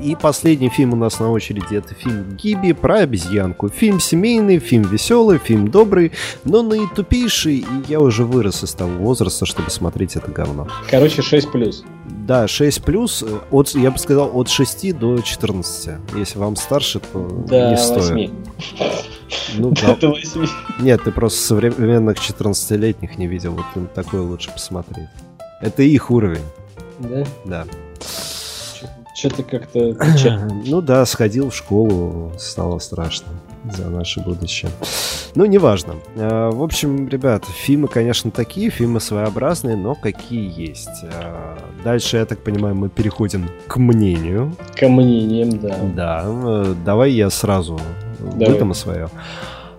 И 0.02 0.16
последний 0.16 0.70
фильм 0.70 0.94
у 0.94 0.96
нас 0.96 1.20
на 1.20 1.30
очереди 1.30 1.74
это 1.74 1.94
фильм 1.94 2.36
Гиби 2.36 2.72
про 2.72 3.00
обезьянку. 3.00 3.68
Фильм 3.68 4.00
семейный, 4.00 4.58
фильм 4.58 4.84
веселый, 4.84 5.38
фильм 5.38 5.68
добрый, 5.68 6.12
но 6.44 6.62
наитупейший, 6.62 7.58
и 7.58 7.66
я 7.88 8.00
уже 8.00 8.24
вырос 8.24 8.64
из 8.64 8.72
того 8.72 8.92
возраста, 8.92 9.44
чтобы 9.44 9.70
смотреть 9.70 10.16
это 10.16 10.30
говно. 10.30 10.68
Короче, 10.90 11.20
6 11.20 11.52
плюс. 11.52 11.84
Да, 12.06 12.48
6 12.48 12.82
плюс, 12.82 13.22
э, 13.22 13.38
от, 13.50 13.74
я 13.74 13.90
бы 13.90 13.98
сказал, 13.98 14.30
от 14.34 14.48
6 14.48 14.96
до 14.96 15.20
14. 15.20 15.98
Если 16.16 16.38
вам 16.38 16.56
старше, 16.56 17.00
то 17.00 17.44
да, 17.46 17.70
не 17.70 17.76
стоит. 17.76 18.30
8. 18.78 19.10
Ну, 19.58 19.70
да. 19.82 19.96
До 19.96 20.08
8. 20.08 20.46
Нет, 20.80 21.02
ты 21.04 21.10
просто 21.12 21.40
современных 21.40 22.16
14-летних 22.18 23.18
не 23.18 23.26
видел, 23.26 23.52
вот 23.52 23.66
им 23.76 23.86
такое 23.94 24.22
лучше 24.22 24.50
посмотреть. 24.50 25.08
Это 25.60 25.82
их 25.82 26.10
уровень. 26.10 26.44
Да? 27.00 27.24
Да. 27.44 27.66
Что-то 29.20 29.42
как-то 29.42 29.94
Ну 30.66 30.80
да, 30.80 31.04
сходил 31.04 31.50
в 31.50 31.54
школу, 31.54 32.33
стало 32.38 32.78
страшно 32.78 33.28
за 33.70 33.90
наше 33.90 34.20
будущее. 34.20 34.70
Ну, 35.35 35.44
неважно. 35.44 35.96
А, 36.16 36.50
в 36.50 36.62
общем, 36.62 37.06
ребят, 37.06 37.44
фильмы, 37.44 37.88
конечно, 37.88 38.30
такие, 38.30 38.70
фильмы 38.70 38.98
своеобразные, 38.98 39.76
но 39.76 39.94
какие 39.94 40.50
есть. 40.59 41.04
А, 41.12 41.59
дальше, 41.85 42.16
я 42.16 42.24
так 42.24 42.38
понимаю, 42.42 42.74
мы 42.74 42.88
переходим 42.88 43.50
к 43.66 43.76
мнению. 43.76 44.56
К 44.74 44.88
мнениям, 44.88 45.59
да. 45.59 45.76
Да, 45.94 46.24
э, 46.24 46.74
давай 46.83 47.12
я 47.12 47.28
сразу 47.28 47.78
выдам 48.20 48.72
свое. 48.72 49.11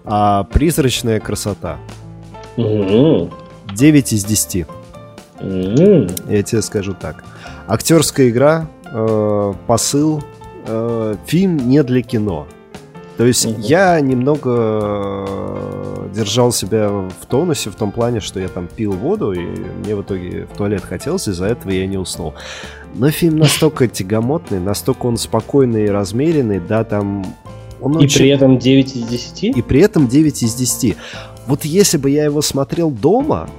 А, 0.05 0.43
«Призрачная 0.43 1.19
красота». 1.19 1.77
Угу. 2.57 3.31
9 3.73 4.13
из 4.13 4.23
10. 4.23 4.67
Угу. 5.39 6.07
Я 6.29 6.43
тебе 6.43 6.61
скажу 6.61 6.93
так. 6.93 7.23
Актерская 7.67 8.29
игра 8.29 8.67
э, 8.93 9.53
посыл, 9.67 10.23
э, 10.65 11.15
фильм 11.25 11.57
не 11.57 11.83
для 11.83 12.01
кино. 12.01 12.47
То 13.17 13.25
есть 13.25 13.45
mm-hmm. 13.45 13.59
я 13.59 13.99
немного 13.99 15.25
э, 15.27 16.07
держал 16.15 16.51
себя 16.51 16.89
в 16.89 17.25
тонусе 17.27 17.69
в 17.69 17.75
том 17.75 17.91
плане, 17.91 18.19
что 18.19 18.39
я 18.39 18.47
там 18.47 18.67
пил 18.67 18.93
воду, 18.93 19.31
и 19.31 19.39
мне 19.39 19.95
в 19.95 20.01
итоге 20.01 20.47
в 20.51 20.57
туалет 20.57 20.81
хотелось, 20.83 21.27
из-за 21.27 21.45
этого 21.45 21.71
я 21.71 21.85
не 21.85 21.97
уснул. 21.97 22.33
Но 22.95 23.11
фильм 23.11 23.37
настолько 23.37 23.87
тягомотный, 23.89 24.59
настолько 24.59 25.05
он 25.05 25.17
спокойный 25.17 25.85
и 25.85 25.89
размеренный, 25.89 26.59
да, 26.59 26.83
там... 26.83 27.25
Он 27.79 27.93
и 27.93 28.05
очень... 28.05 28.19
при 28.19 28.29
этом 28.29 28.57
9 28.57 28.95
из 28.95 29.07
10? 29.07 29.43
И 29.57 29.61
при 29.61 29.81
этом 29.81 30.07
9 30.07 30.43
из 30.43 30.55
10. 30.55 30.95
Вот 31.47 31.65
если 31.65 31.97
бы 31.97 32.09
я 32.09 32.25
его 32.25 32.41
смотрел 32.41 32.89
дома, 32.91 33.49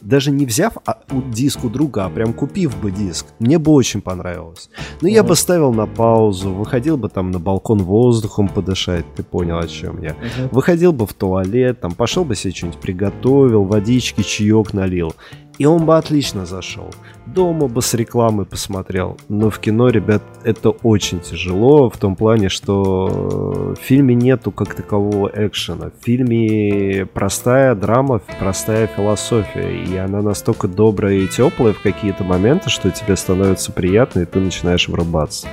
даже 0.00 0.30
не 0.30 0.46
взяв 0.46 0.76
а, 0.86 0.98
диск 1.32 1.64
у 1.64 1.68
друга, 1.68 2.06
а 2.06 2.10
прям 2.10 2.32
купив 2.32 2.80
бы 2.80 2.90
диск, 2.90 3.26
мне 3.38 3.58
бы 3.58 3.72
очень 3.72 4.00
понравилось. 4.00 4.70
Но 5.00 5.08
uh-huh. 5.08 5.12
я 5.12 5.22
бы 5.22 5.36
ставил 5.36 5.72
на 5.72 5.86
паузу, 5.86 6.52
выходил 6.52 6.96
бы 6.96 7.08
там 7.08 7.30
на 7.30 7.38
балкон 7.38 7.82
воздухом 7.82 8.48
подышать, 8.48 9.04
ты 9.14 9.22
понял, 9.22 9.58
о 9.58 9.68
чем 9.68 10.02
я. 10.02 10.10
Uh-huh. 10.10 10.48
Выходил 10.52 10.92
бы 10.92 11.06
в 11.06 11.14
туалет, 11.14 11.80
там 11.80 11.92
пошел 11.92 12.24
бы 12.24 12.34
себе 12.34 12.54
что-нибудь 12.54 12.80
приготовил, 12.80 13.64
водички, 13.64 14.22
чаек 14.22 14.72
налил. 14.72 15.14
И 15.60 15.66
он 15.66 15.84
бы 15.84 15.98
отлично 15.98 16.46
зашел. 16.46 16.88
Дома 17.26 17.68
бы 17.68 17.82
с 17.82 17.92
рекламы 17.92 18.46
посмотрел. 18.46 19.18
Но 19.28 19.50
в 19.50 19.58
кино, 19.58 19.90
ребят, 19.90 20.22
это 20.42 20.70
очень 20.70 21.20
тяжело 21.20 21.90
в 21.90 21.98
том 21.98 22.16
плане, 22.16 22.48
что 22.48 23.74
в 23.78 23.78
фильме 23.78 24.14
нету 24.14 24.52
как 24.52 24.74
такового 24.74 25.30
экшена. 25.34 25.90
В 25.90 26.02
фильме 26.02 27.04
простая 27.04 27.74
драма, 27.74 28.22
простая 28.38 28.86
философия. 28.86 29.84
И 29.84 29.94
она 29.98 30.22
настолько 30.22 30.66
добрая 30.66 31.16
и 31.16 31.28
теплая 31.28 31.74
в 31.74 31.82
какие-то 31.82 32.24
моменты, 32.24 32.70
что 32.70 32.90
тебе 32.90 33.14
становится 33.14 33.70
приятно, 33.70 34.20
и 34.20 34.24
ты 34.24 34.40
начинаешь 34.40 34.88
врубаться. 34.88 35.46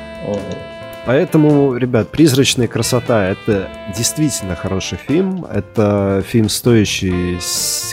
Поэтому, 1.08 1.78
ребят, 1.78 2.10
«Призрачная 2.10 2.67
красота»— 2.67 3.30
это 3.30 3.70
действительно 3.96 4.58
хороший 4.58 4.98
фильм. 4.98 5.46
Это 5.46 6.22
фильм, 6.28 6.50
стоящий 6.50 7.38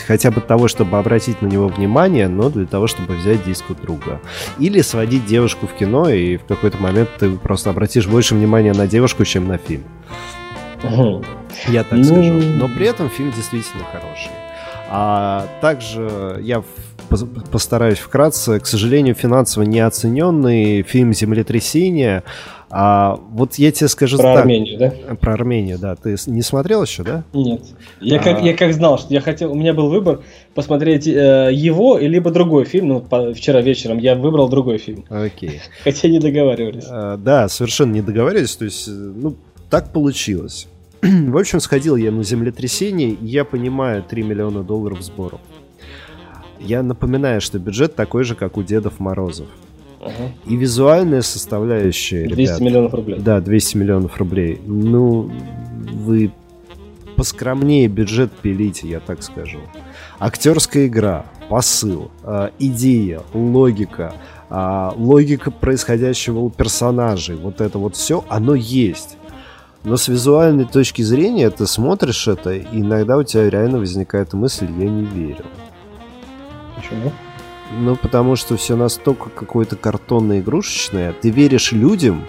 хотя 0.05 0.31
бы 0.31 0.41
того, 0.41 0.67
чтобы 0.67 0.97
обратить 0.99 1.41
на 1.41 1.47
него 1.47 1.69
внимание, 1.69 2.27
но 2.27 2.49
для 2.49 2.65
того, 2.65 2.87
чтобы 2.87 3.15
взять 3.15 3.45
диск 3.45 3.69
у 3.69 3.73
друга. 3.73 4.19
Или 4.59 4.81
сводить 4.81 5.25
девушку 5.25 5.65
в 5.65 5.73
кино, 5.73 6.09
и 6.09 6.35
в 6.35 6.43
какой-то 6.43 6.77
момент 6.77 7.09
ты 7.17 7.31
просто 7.31 7.69
обратишь 7.69 8.05
больше 8.05 8.35
внимания 8.35 8.73
на 8.73 8.85
девушку, 8.85 9.23
чем 9.23 9.47
на 9.47 9.57
фильм. 9.57 9.85
Я 11.69 11.83
так 11.85 11.99
ну... 11.99 12.03
скажу. 12.03 12.33
Но 12.33 12.67
при 12.67 12.85
этом 12.85 13.09
фильм 13.09 13.31
действительно 13.31 13.85
хороший. 13.85 14.31
А 14.89 15.47
также 15.61 16.39
я 16.41 16.63
постараюсь 17.51 17.97
вкратце. 17.97 18.59
К 18.59 18.65
сожалению, 18.65 19.15
финансово 19.15 19.63
неоцененный 19.63 20.83
фильм 20.83 21.13
«Землетрясение» 21.13 22.23
А 22.77 23.21
вот 23.31 23.55
я 23.55 23.71
тебе 23.71 23.87
скажу 23.87 24.17
Про 24.17 24.33
так, 24.33 24.39
Армению, 24.39 24.77
да? 24.77 25.15
Про 25.15 25.35
Армению, 25.35 25.79
да. 25.79 25.95
Ты 25.95 26.17
не 26.27 26.41
смотрел 26.41 26.83
еще, 26.83 27.03
да? 27.03 27.23
Нет. 27.31 27.61
Я, 28.01 28.19
а... 28.19 28.21
как, 28.21 28.43
я 28.43 28.53
как 28.53 28.73
знал, 28.73 28.99
что 28.99 29.13
я 29.13 29.21
хотел... 29.21 29.53
У 29.53 29.55
меня 29.55 29.73
был 29.73 29.87
выбор 29.87 30.23
посмотреть 30.53 31.07
э, 31.07 31.51
его, 31.53 31.97
либо 31.97 32.31
другой 32.31 32.65
фильм. 32.65 32.89
Ну, 32.89 32.99
по, 32.99 33.33
вчера 33.33 33.61
вечером 33.61 33.97
я 33.99 34.15
выбрал 34.15 34.49
другой 34.49 34.77
фильм. 34.77 35.05
Окей. 35.09 35.61
Хотя 35.85 36.09
не 36.09 36.19
договаривались. 36.19 36.83
А, 36.89 37.15
да, 37.15 37.47
совершенно 37.47 37.93
не 37.93 38.01
договаривались. 38.01 38.57
То 38.57 38.65
есть, 38.65 38.89
э, 38.89 38.91
ну, 38.91 39.37
так 39.69 39.93
получилось. 39.93 40.67
В 41.01 41.37
общем, 41.37 41.61
сходил 41.61 41.95
я 41.95 42.11
на 42.11 42.25
землетрясение, 42.25 43.11
и 43.11 43.25
я 43.25 43.45
понимаю 43.45 44.03
3 44.03 44.21
миллиона 44.21 44.63
долларов 44.63 45.01
сборов. 45.01 45.39
Я 46.59 46.83
напоминаю, 46.83 47.39
что 47.39 47.57
бюджет 47.57 47.95
такой 47.95 48.25
же, 48.25 48.35
как 48.35 48.57
у 48.57 48.63
Дедов 48.63 48.99
Морозов. 48.99 49.47
И 50.45 50.55
визуальная 50.55 51.21
составляющая, 51.21 52.27
200 52.27 52.39
ребят, 52.39 52.59
миллионов 52.59 52.93
рублей. 52.93 53.19
Да, 53.19 53.41
200 53.41 53.77
миллионов 53.77 54.17
рублей. 54.17 54.61
Ну, 54.65 55.31
вы 55.91 56.31
поскромнее 57.15 57.87
бюджет 57.87 58.31
пилите, 58.31 58.87
я 58.87 58.99
так 58.99 59.23
скажу. 59.23 59.59
Актерская 60.19 60.87
игра, 60.87 61.25
посыл, 61.49 62.11
э, 62.23 62.49
идея, 62.59 63.21
логика, 63.33 64.13
э, 64.49 64.91
логика 64.95 65.51
происходящего 65.51 66.39
у 66.39 66.49
персонажей, 66.49 67.35
вот 67.35 67.61
это 67.61 67.77
вот 67.79 67.95
все, 67.95 68.23
оно 68.29 68.55
есть. 68.55 69.17
Но 69.83 69.97
с 69.97 70.07
визуальной 70.07 70.65
точки 70.65 71.03
зрения 71.03 71.49
ты 71.51 71.67
смотришь 71.67 72.27
это, 72.27 72.53
и 72.53 72.65
иногда 72.73 73.17
у 73.17 73.23
тебя 73.23 73.49
реально 73.49 73.77
возникает 73.77 74.33
мысль, 74.33 74.67
я 74.79 74.89
не 74.89 75.05
верю. 75.05 75.45
Почему? 76.75 77.11
Ну, 77.71 77.95
потому 77.95 78.35
что 78.35 78.57
все 78.57 78.75
настолько 78.75 79.29
какое-то 79.29 79.75
картонное 79.75 80.39
игрушечное. 80.39 81.13
Ты 81.13 81.29
веришь 81.29 81.71
людям, 81.71 82.25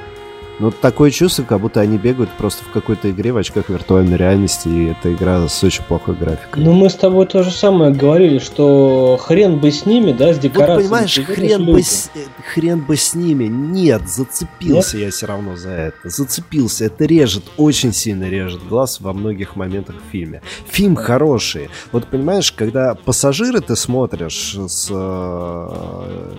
Но 0.58 0.70
такое 0.70 1.10
чувство, 1.10 1.42
как 1.42 1.60
будто 1.60 1.80
они 1.80 1.98
бегают 1.98 2.30
просто 2.30 2.64
в 2.64 2.70
какой-то 2.70 3.10
игре 3.10 3.32
в 3.32 3.36
очках 3.36 3.68
виртуальной 3.68 4.16
реальности, 4.16 4.68
и 4.68 4.86
эта 4.86 5.12
игра 5.12 5.46
с 5.48 5.62
очень 5.62 5.84
плохой 5.84 6.14
графикой. 6.14 6.64
Ну, 6.64 6.72
мы 6.72 6.88
с 6.88 6.94
тобой 6.94 7.26
то 7.26 7.42
же 7.42 7.50
самое 7.50 7.92
говорили, 7.92 8.38
что 8.38 9.18
хрен 9.20 9.58
бы 9.58 9.70
с 9.70 9.84
ними, 9.84 10.12
да, 10.12 10.32
с 10.32 10.38
декорациями. 10.38 10.76
Вот, 10.76 10.82
понимаешь, 10.84 11.20
хрен 11.26 11.66
бы, 11.66 11.82
с, 11.82 12.10
э, 12.14 12.20
хрен 12.54 12.80
бы 12.80 12.96
с 12.96 13.14
ними. 13.14 13.44
Нет, 13.44 14.08
зацепился 14.08 14.96
Нет? 14.96 15.06
я 15.06 15.10
все 15.10 15.26
равно 15.26 15.56
за 15.56 15.70
это. 15.70 16.08
Зацепился. 16.08 16.86
Это 16.86 17.04
режет, 17.04 17.44
очень 17.58 17.92
сильно 17.92 18.24
режет 18.24 18.66
глаз 18.66 19.00
во 19.00 19.12
многих 19.12 19.56
моментах 19.56 19.96
в 19.96 20.10
фильме. 20.10 20.40
Фильм 20.68 20.96
хороший. 20.96 21.68
Вот 21.92 22.06
понимаешь, 22.06 22.50
когда 22.52 22.94
пассажиры 22.94 23.60
ты 23.60 23.76
смотришь 23.76 24.56
с 24.68 24.88
э, 24.90 26.32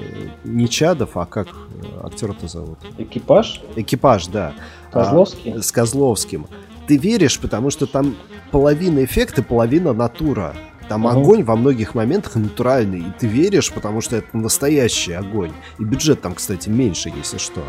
не 0.43 0.67
Чадов, 0.67 1.17
а 1.17 1.25
как 1.25 1.47
актера-то 2.03 2.47
зовут? 2.47 2.79
Экипаж? 2.97 3.61
Экипаж, 3.75 4.06
да. 4.31 4.53
Козловский? 4.91 5.53
А, 5.53 5.61
с 5.61 5.71
Козловским. 5.71 6.47
Ты 6.87 6.97
веришь, 6.97 7.39
потому 7.39 7.69
что 7.69 7.85
там 7.85 8.15
половина 8.51 9.03
эффекта, 9.03 9.43
половина 9.43 9.93
натура. 9.93 10.55
Там 10.87 11.05
угу. 11.05 11.19
огонь 11.19 11.43
во 11.43 11.55
многих 11.55 11.95
моментах 11.95 12.35
натуральный, 12.35 12.99
и 12.99 13.11
ты 13.19 13.27
веришь, 13.27 13.71
потому 13.71 14.01
что 14.01 14.15
это 14.15 14.37
настоящий 14.37 15.13
огонь. 15.13 15.51
И 15.79 15.83
бюджет 15.83 16.21
там, 16.21 16.33
кстати, 16.33 16.69
меньше, 16.69 17.11
если 17.15 17.37
что. 17.37 17.61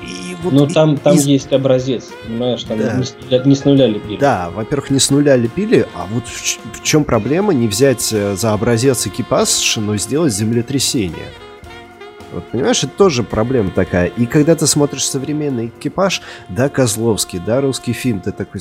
И 0.00 0.34
вот 0.42 0.52
ну, 0.52 0.66
там, 0.66 0.96
там 0.96 1.14
из... 1.14 1.26
есть 1.26 1.52
образец, 1.52 2.10
понимаешь, 2.24 2.62
там 2.64 2.78
да. 2.78 2.96
не, 2.96 3.48
не 3.48 3.54
с 3.54 3.64
нуля 3.64 3.86
лепили. 3.86 4.16
Да, 4.16 4.48
во-первых, 4.50 4.90
не 4.90 4.98
с 4.98 5.10
нуля 5.10 5.36
лепили, 5.36 5.86
а 5.94 6.06
вот 6.10 6.26
в, 6.26 6.78
в 6.78 6.82
чем 6.82 7.04
проблема 7.04 7.52
не 7.52 7.68
взять 7.68 8.10
э, 8.12 8.34
за 8.34 8.54
образец 8.54 9.06
экипаж, 9.06 9.76
но 9.76 9.98
сделать 9.98 10.32
землетрясение. 10.32 11.26
Вот, 12.32 12.44
понимаешь, 12.50 12.84
это 12.84 12.92
тоже 12.96 13.22
проблема 13.22 13.70
такая. 13.70 14.06
И 14.06 14.26
когда 14.26 14.54
ты 14.54 14.66
смотришь 14.66 15.08
современный 15.08 15.66
экипаж, 15.66 16.22
да, 16.48 16.68
Козловский, 16.68 17.40
да, 17.44 17.60
русский 17.60 17.92
фильм, 17.92 18.20
ты 18.20 18.32
такой, 18.32 18.60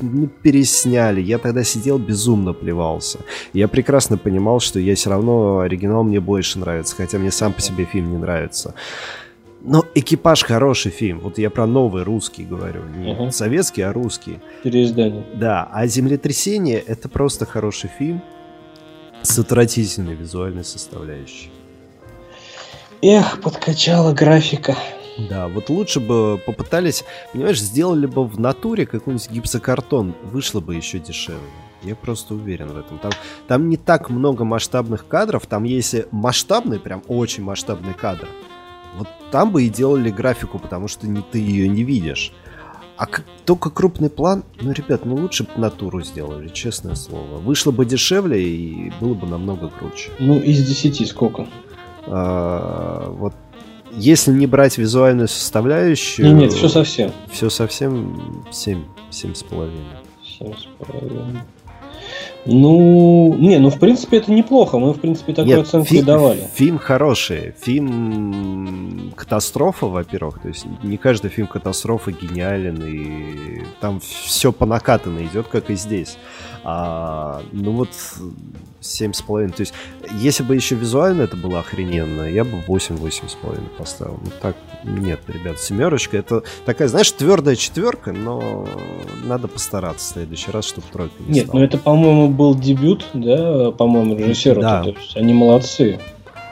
ну, 0.00 0.28
пересняли. 0.42 1.20
Я 1.20 1.38
тогда 1.38 1.64
сидел, 1.64 1.98
безумно 1.98 2.52
плевался. 2.52 3.20
Я 3.52 3.68
прекрасно 3.68 4.18
понимал, 4.18 4.60
что 4.60 4.80
я 4.80 4.94
все 4.94 5.10
равно 5.10 5.60
оригинал 5.60 6.04
мне 6.04 6.20
больше 6.20 6.58
нравится, 6.58 6.96
хотя 6.96 7.18
мне 7.18 7.30
сам 7.30 7.52
по 7.52 7.60
себе 7.60 7.84
фильм 7.84 8.10
не 8.10 8.18
нравится. 8.18 8.74
Но 9.62 9.84
«Экипаж» 9.94 10.44
хороший 10.44 10.92
фильм. 10.92 11.18
Вот 11.20 11.38
я 11.38 11.50
про 11.50 11.66
новый 11.66 12.04
русский 12.04 12.44
говорю. 12.44 12.82
Не 12.84 13.12
угу. 13.12 13.30
советский, 13.32 13.82
а 13.82 13.92
русский. 13.92 14.38
Переиздание. 14.62 15.24
Да, 15.34 15.68
а 15.72 15.86
«Землетрясение»— 15.86 16.78
это 16.86 17.08
просто 17.08 17.46
хороший 17.46 17.90
фильм 17.98 18.22
с 19.22 19.36
отвратительной 19.38 20.14
визуальной 20.14 20.64
составляющей. 20.64 21.50
Эх, 23.02 23.40
подкачала 23.42 24.12
графика. 24.12 24.74
Да, 25.18 25.48
вот 25.48 25.68
лучше 25.68 26.00
бы 26.00 26.40
попытались, 26.44 27.04
понимаешь, 27.32 27.60
сделали 27.60 28.06
бы 28.06 28.26
в 28.26 28.40
натуре 28.40 28.86
какой-нибудь 28.86 29.30
гипсокартон, 29.30 30.14
вышло 30.24 30.60
бы 30.60 30.74
еще 30.74 30.98
дешевле. 30.98 31.40
Я 31.82 31.94
просто 31.94 32.34
уверен 32.34 32.68
в 32.68 32.78
этом. 32.78 32.98
Там, 32.98 33.12
там 33.48 33.68
не 33.68 33.76
так 33.76 34.08
много 34.08 34.44
масштабных 34.44 35.06
кадров, 35.06 35.46
там 35.46 35.64
есть 35.64 35.94
масштабный, 36.10 36.80
прям 36.80 37.02
очень 37.06 37.44
масштабный 37.44 37.94
кадр. 37.94 38.28
Вот 38.96 39.08
там 39.30 39.52
бы 39.52 39.64
и 39.64 39.68
делали 39.68 40.10
графику, 40.10 40.58
потому 40.58 40.88
что 40.88 41.06
не, 41.06 41.20
ты 41.20 41.38
ее 41.38 41.68
не 41.68 41.82
видишь. 41.82 42.32
А 42.96 43.06
как, 43.06 43.26
только 43.44 43.68
крупный 43.68 44.08
план, 44.08 44.42
ну, 44.60 44.72
ребят, 44.72 45.04
ну 45.04 45.16
лучше 45.16 45.44
бы 45.44 45.50
натуру 45.56 46.02
сделали, 46.02 46.48
честное 46.48 46.94
слово. 46.94 47.36
Вышло 47.36 47.70
бы 47.70 47.84
дешевле 47.84 48.42
и 48.42 48.90
было 49.00 49.12
бы 49.12 49.26
намного 49.26 49.68
круче. 49.68 50.10
Ну, 50.18 50.40
из 50.40 50.66
10 50.66 51.06
сколько? 51.06 51.46
А, 52.06 53.10
вот 53.10 53.34
если 53.92 54.30
не 54.32 54.46
брать 54.46 54.78
визуальную 54.78 55.28
составляющую... 55.28 56.26
Нет, 56.26 56.36
нет, 56.36 56.52
все 56.52 56.68
совсем. 56.68 57.12
Все 57.30 57.48
совсем 57.50 58.44
7, 58.50 58.84
7,5. 59.10 59.70
7,5. 60.40 61.38
Ну, 62.48 63.34
не, 63.38 63.58
ну 63.58 63.70
в 63.70 63.78
принципе 63.80 64.18
это 64.18 64.30
неплохо. 64.30 64.78
Мы 64.78 64.92
в 64.92 65.00
принципе 65.00 65.32
такую 65.32 65.56
Нет, 65.56 65.66
оценку 65.66 65.88
фильм, 65.88 66.04
давали. 66.04 66.46
Фильм 66.54 66.78
хороший. 66.78 67.54
Фильм 67.60 69.12
катастрофа, 69.16 69.86
во-первых. 69.86 70.40
То 70.40 70.48
есть 70.48 70.64
не 70.82 70.96
каждый 70.96 71.30
фильм 71.30 71.48
катастрофа 71.48 72.12
гениален 72.12 72.82
и 72.84 73.62
там 73.80 74.00
все 74.00 74.52
по 74.52 74.64
накатанной 74.64 75.24
идет, 75.26 75.48
как 75.48 75.70
и 75.70 75.74
здесь. 75.74 76.18
А, 76.68 77.42
ну 77.52 77.70
вот 77.70 77.90
семь 78.80 79.12
с 79.12 79.22
половиной. 79.22 79.52
То 79.52 79.60
есть, 79.60 79.72
если 80.18 80.42
бы 80.42 80.56
еще 80.56 80.74
визуально 80.74 81.22
это 81.22 81.36
было 81.36 81.60
охрененно, 81.60 82.22
я 82.22 82.42
бы 82.42 82.60
8, 82.66 82.96
8 82.96 83.28
с 83.28 83.34
половиной 83.34 83.68
поставил. 83.78 84.18
Ну 84.20 84.32
так, 84.42 84.56
нет, 84.82 85.20
ребят, 85.28 85.60
семерочка 85.60 86.16
это 86.16 86.42
такая, 86.64 86.88
знаешь, 86.88 87.08
твердая 87.12 87.54
четверка, 87.54 88.12
но 88.12 88.66
надо 89.24 89.46
постараться 89.46 90.04
в 90.04 90.14
следующий 90.14 90.50
раз, 90.50 90.64
чтобы 90.66 90.88
тройка 90.92 91.14
не 91.20 91.34
Нет, 91.34 91.46
стала. 91.46 91.60
ну 91.60 91.64
это, 91.64 91.78
по-моему, 91.78 92.28
был 92.30 92.56
дебют, 92.56 93.06
да, 93.14 93.70
по-моему, 93.70 94.16
режиссера. 94.16 94.60
Да. 94.60 94.82
То 94.82 94.90
есть 94.90 95.16
они 95.16 95.34
молодцы. 95.34 96.00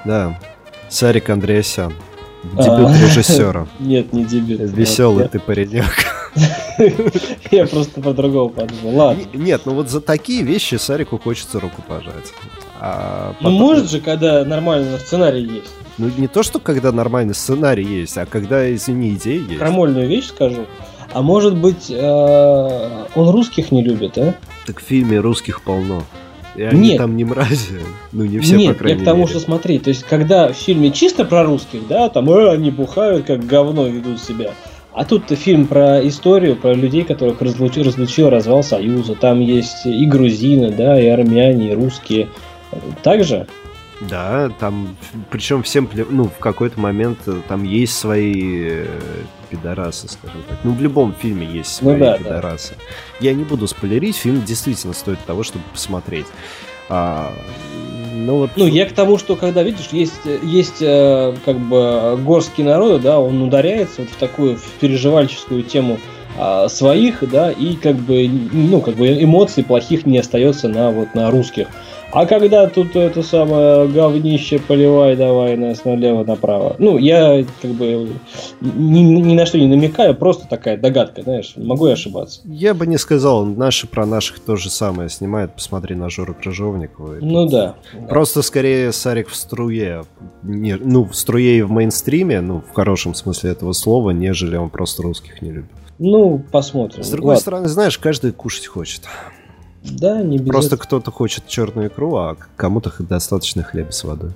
Да. 0.04 0.38
Сарик 0.88 1.28
Андреасян. 1.28 1.92
Дебют 2.52 2.90
а, 2.90 3.02
режиссера. 3.02 3.66
Нет, 3.80 4.12
не 4.12 4.24
дебют. 4.24 4.60
Веселый 4.60 5.26
ты 5.26 5.40
паренек. 5.40 6.13
Я 7.50 7.66
просто 7.66 8.00
по-другому 8.00 8.50
подумал. 8.50 8.96
Ладно. 8.96 9.22
Нет, 9.34 9.62
ну 9.64 9.74
вот 9.74 9.88
за 9.88 10.00
такие 10.00 10.42
вещи 10.42 10.76
Сарику 10.76 11.18
хочется 11.18 11.60
руку 11.60 11.82
пожать. 11.86 12.32
А 12.80 13.34
ну 13.40 13.50
может 13.50 13.90
же, 13.90 14.00
когда 14.00 14.44
нормальный 14.44 14.98
сценарий 14.98 15.42
есть. 15.42 15.72
Ну 15.98 16.10
не 16.16 16.26
то, 16.26 16.42
что 16.42 16.58
когда 16.58 16.90
нормальный 16.92 17.34
сценарий 17.34 17.84
есть, 17.84 18.18
а 18.18 18.26
когда, 18.26 18.72
извини, 18.74 19.10
идеи 19.10 19.44
есть. 19.46 19.58
Крамольную 19.58 20.08
вещь 20.08 20.26
скажу. 20.26 20.66
А 21.12 21.22
может 21.22 21.56
быть, 21.56 21.86
э, 21.90 23.04
он 23.14 23.28
русских 23.28 23.70
не 23.70 23.84
любит, 23.84 24.18
а? 24.18 24.34
Так 24.66 24.80
в 24.80 24.82
фильме 24.84 25.20
русских 25.20 25.62
полно. 25.62 26.02
И 26.56 26.62
они 26.62 26.90
Нет. 26.90 26.98
там 26.98 27.16
не 27.16 27.24
мрази. 27.24 27.80
Ну, 28.12 28.24
не 28.24 28.38
все, 28.38 28.56
Нет, 28.56 28.74
по 28.74 28.78
крайней 28.80 28.98
я 28.98 29.02
к 29.02 29.04
тому, 29.04 29.26
что 29.26 29.40
смотри, 29.40 29.78
то 29.78 29.90
есть, 29.90 30.04
когда 30.04 30.52
в 30.52 30.56
фильме 30.56 30.90
чисто 30.90 31.24
про 31.24 31.44
русских, 31.44 31.86
да, 31.88 32.08
там 32.08 32.30
э, 32.30 32.50
они 32.52 32.70
бухают, 32.70 33.26
как 33.26 33.44
говно 33.44 33.86
ведут 33.86 34.20
себя. 34.20 34.52
А 34.94 35.04
тут 35.04 35.28
фильм 35.30 35.66
про 35.66 36.06
историю, 36.06 36.54
про 36.54 36.72
людей, 36.72 37.02
которых 37.02 37.42
разлучил, 37.42 37.82
разлучил 37.82 38.30
развал 38.30 38.62
Союза. 38.62 39.16
Там 39.16 39.40
есть 39.40 39.84
и 39.84 40.06
грузины, 40.06 40.70
да, 40.70 41.00
и 41.00 41.08
армяне, 41.08 41.72
и 41.72 41.74
русские. 41.74 42.28
Также? 43.02 43.48
Да, 44.00 44.50
там, 44.60 44.96
причем 45.30 45.62
всем, 45.64 45.88
ну, 46.10 46.24
в 46.24 46.38
какой-то 46.38 46.78
момент 46.78 47.18
э, 47.26 47.40
там 47.48 47.64
есть 47.64 47.96
свои 47.96 48.68
э, 48.70 48.86
пидорасы, 49.50 50.08
скажем 50.08 50.42
так. 50.48 50.58
Ну, 50.62 50.72
в 50.72 50.80
любом 50.80 51.14
фильме 51.14 51.46
есть 51.46 51.80
ну 51.80 51.90
свои 51.90 51.98
ну, 51.98 52.04
да, 52.04 52.18
пидорасы. 52.18 52.74
Да. 52.76 52.84
Я 53.20 53.34
не 53.34 53.44
буду 53.44 53.66
спойлерить, 53.66 54.16
фильм 54.16 54.44
действительно 54.44 54.92
стоит 54.92 55.18
того, 55.20 55.42
чтобы 55.42 55.64
посмотреть. 55.72 56.26
А, 56.88 57.32
ну, 58.14 58.38
вот... 58.38 58.50
ну, 58.56 58.66
я 58.66 58.86
к 58.86 58.92
тому, 58.92 59.18
что 59.18 59.36
когда, 59.36 59.62
видишь, 59.62 59.88
есть, 59.90 60.12
есть 60.42 60.80
э, 60.80 61.34
как 61.44 61.58
бы 61.58 62.18
горский 62.24 62.62
народ, 62.62 63.02
да, 63.02 63.18
он 63.18 63.42
ударяется 63.42 64.02
вот 64.02 64.10
в 64.10 64.16
такую 64.16 64.56
в 64.56 64.70
переживальческую 64.80 65.62
тему 65.64 65.98
э, 66.38 66.68
своих, 66.68 67.28
да, 67.28 67.50
и 67.50 67.74
как 67.74 67.96
бы, 67.96 68.28
ну, 68.28 68.80
как 68.80 68.94
бы 68.94 69.22
эмоций 69.22 69.64
плохих 69.64 70.06
не 70.06 70.18
остается 70.18 70.68
на 70.68 70.90
вот 70.90 71.14
на 71.14 71.30
русских. 71.30 71.68
А 72.14 72.26
когда 72.26 72.68
тут 72.68 72.94
это 72.94 73.24
самое 73.24 73.88
говнище 73.88 74.60
поливай 74.60 75.16
давай 75.16 75.56
нас 75.56 75.84
налево 75.84 76.22
направо. 76.22 76.76
Ну, 76.78 76.96
я 76.96 77.44
как 77.60 77.72
бы 77.72 78.08
ни, 78.60 79.00
ни 79.00 79.34
на 79.34 79.44
что 79.46 79.58
не 79.58 79.66
намекаю, 79.66 80.14
просто 80.14 80.46
такая 80.48 80.76
догадка, 80.76 81.22
знаешь, 81.22 81.54
могу 81.56 81.88
я 81.88 81.94
ошибаться. 81.94 82.40
Я 82.44 82.72
бы 82.72 82.86
не 82.86 82.98
сказал, 82.98 83.44
наши 83.44 83.88
про 83.88 84.06
наших 84.06 84.38
то 84.38 84.54
же 84.54 84.70
самое 84.70 85.08
снимают, 85.08 85.54
посмотри 85.54 85.96
на 85.96 86.08
Жору 86.08 86.34
Крыжовникова. 86.34 87.16
Ну 87.20 87.48
да. 87.48 87.74
Просто 88.08 88.42
скорее 88.42 88.92
Сарик 88.92 89.28
в 89.28 89.34
струе, 89.34 90.04
не, 90.44 90.76
ну, 90.76 91.04
в 91.04 91.16
струе 91.16 91.58
и 91.58 91.62
в 91.62 91.72
мейнстриме, 91.72 92.40
ну, 92.40 92.60
в 92.60 92.72
хорошем 92.74 93.14
смысле 93.14 93.50
этого 93.50 93.72
слова, 93.72 94.10
нежели 94.10 94.56
он 94.56 94.70
просто 94.70 95.02
русских 95.02 95.42
не 95.42 95.50
любит. 95.50 95.70
Ну, 95.98 96.40
посмотрим. 96.52 97.02
С 97.02 97.10
другой 97.10 97.30
Ладно. 97.30 97.40
стороны, 97.40 97.68
знаешь, 97.68 97.98
каждый 97.98 98.30
кушать 98.30 98.68
хочет. 98.68 99.02
Да, 99.84 100.22
не 100.22 100.38
без 100.38 100.48
Просто 100.48 100.76
кто-то 100.76 101.10
хочет 101.10 101.46
черную 101.46 101.88
икру, 101.88 102.16
а 102.16 102.36
кому-то 102.56 102.90
достаточно 103.00 103.62
хлеба 103.62 103.90
с 103.90 104.02
водой. 104.02 104.32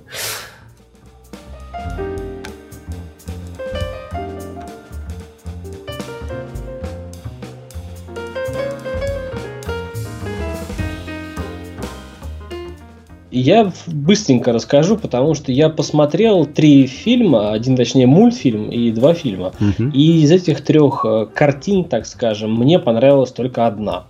Я 13.31 13.71
быстренько 13.87 14.51
расскажу, 14.51 14.97
потому 14.97 15.33
что 15.33 15.51
я 15.51 15.69
посмотрел 15.69 16.45
три 16.45 16.87
фильма, 16.87 17.53
один 17.53 17.75
точнее 17.77 18.05
мультфильм 18.05 18.69
и 18.69 18.91
два 18.91 19.13
фильма. 19.13 19.53
Угу. 19.59 19.91
И 19.93 20.23
из 20.23 20.31
этих 20.31 20.61
трех 20.61 21.05
э, 21.05 21.27
картин, 21.33 21.85
так 21.85 22.05
скажем, 22.05 22.55
мне 22.55 22.79
понравилась 22.79 23.31
только 23.31 23.65
одна. 23.65 24.05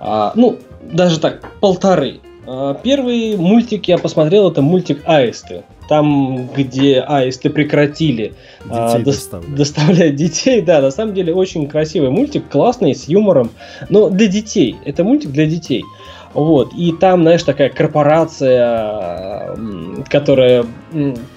А, 0.00 0.32
ну, 0.34 0.58
даже 0.92 1.20
так, 1.20 1.52
полторы. 1.60 2.20
А, 2.46 2.74
первый 2.74 3.36
мультик 3.36 3.88
я 3.88 3.98
посмотрел, 3.98 4.50
это 4.50 4.62
мультик 4.62 5.02
Аисты. 5.04 5.64
там, 5.88 6.48
где 6.48 7.00
аисты 7.00 7.50
прекратили 7.50 8.34
а, 8.70 8.98
до, 8.98 9.12
доставлять 9.48 10.16
детей. 10.16 10.62
Да, 10.62 10.80
на 10.80 10.90
самом 10.90 11.14
деле 11.14 11.34
очень 11.34 11.66
красивый 11.66 12.10
мультик, 12.10 12.48
классный, 12.48 12.94
с 12.94 13.08
юмором, 13.08 13.50
но 13.88 14.08
для 14.08 14.26
детей. 14.28 14.76
Это 14.84 15.04
мультик 15.04 15.30
для 15.30 15.46
детей. 15.46 15.84
Вот. 16.34 16.72
И 16.74 16.92
там, 16.92 17.22
знаешь, 17.22 17.42
такая 17.42 17.70
корпорация, 17.70 19.56
которая 20.08 20.66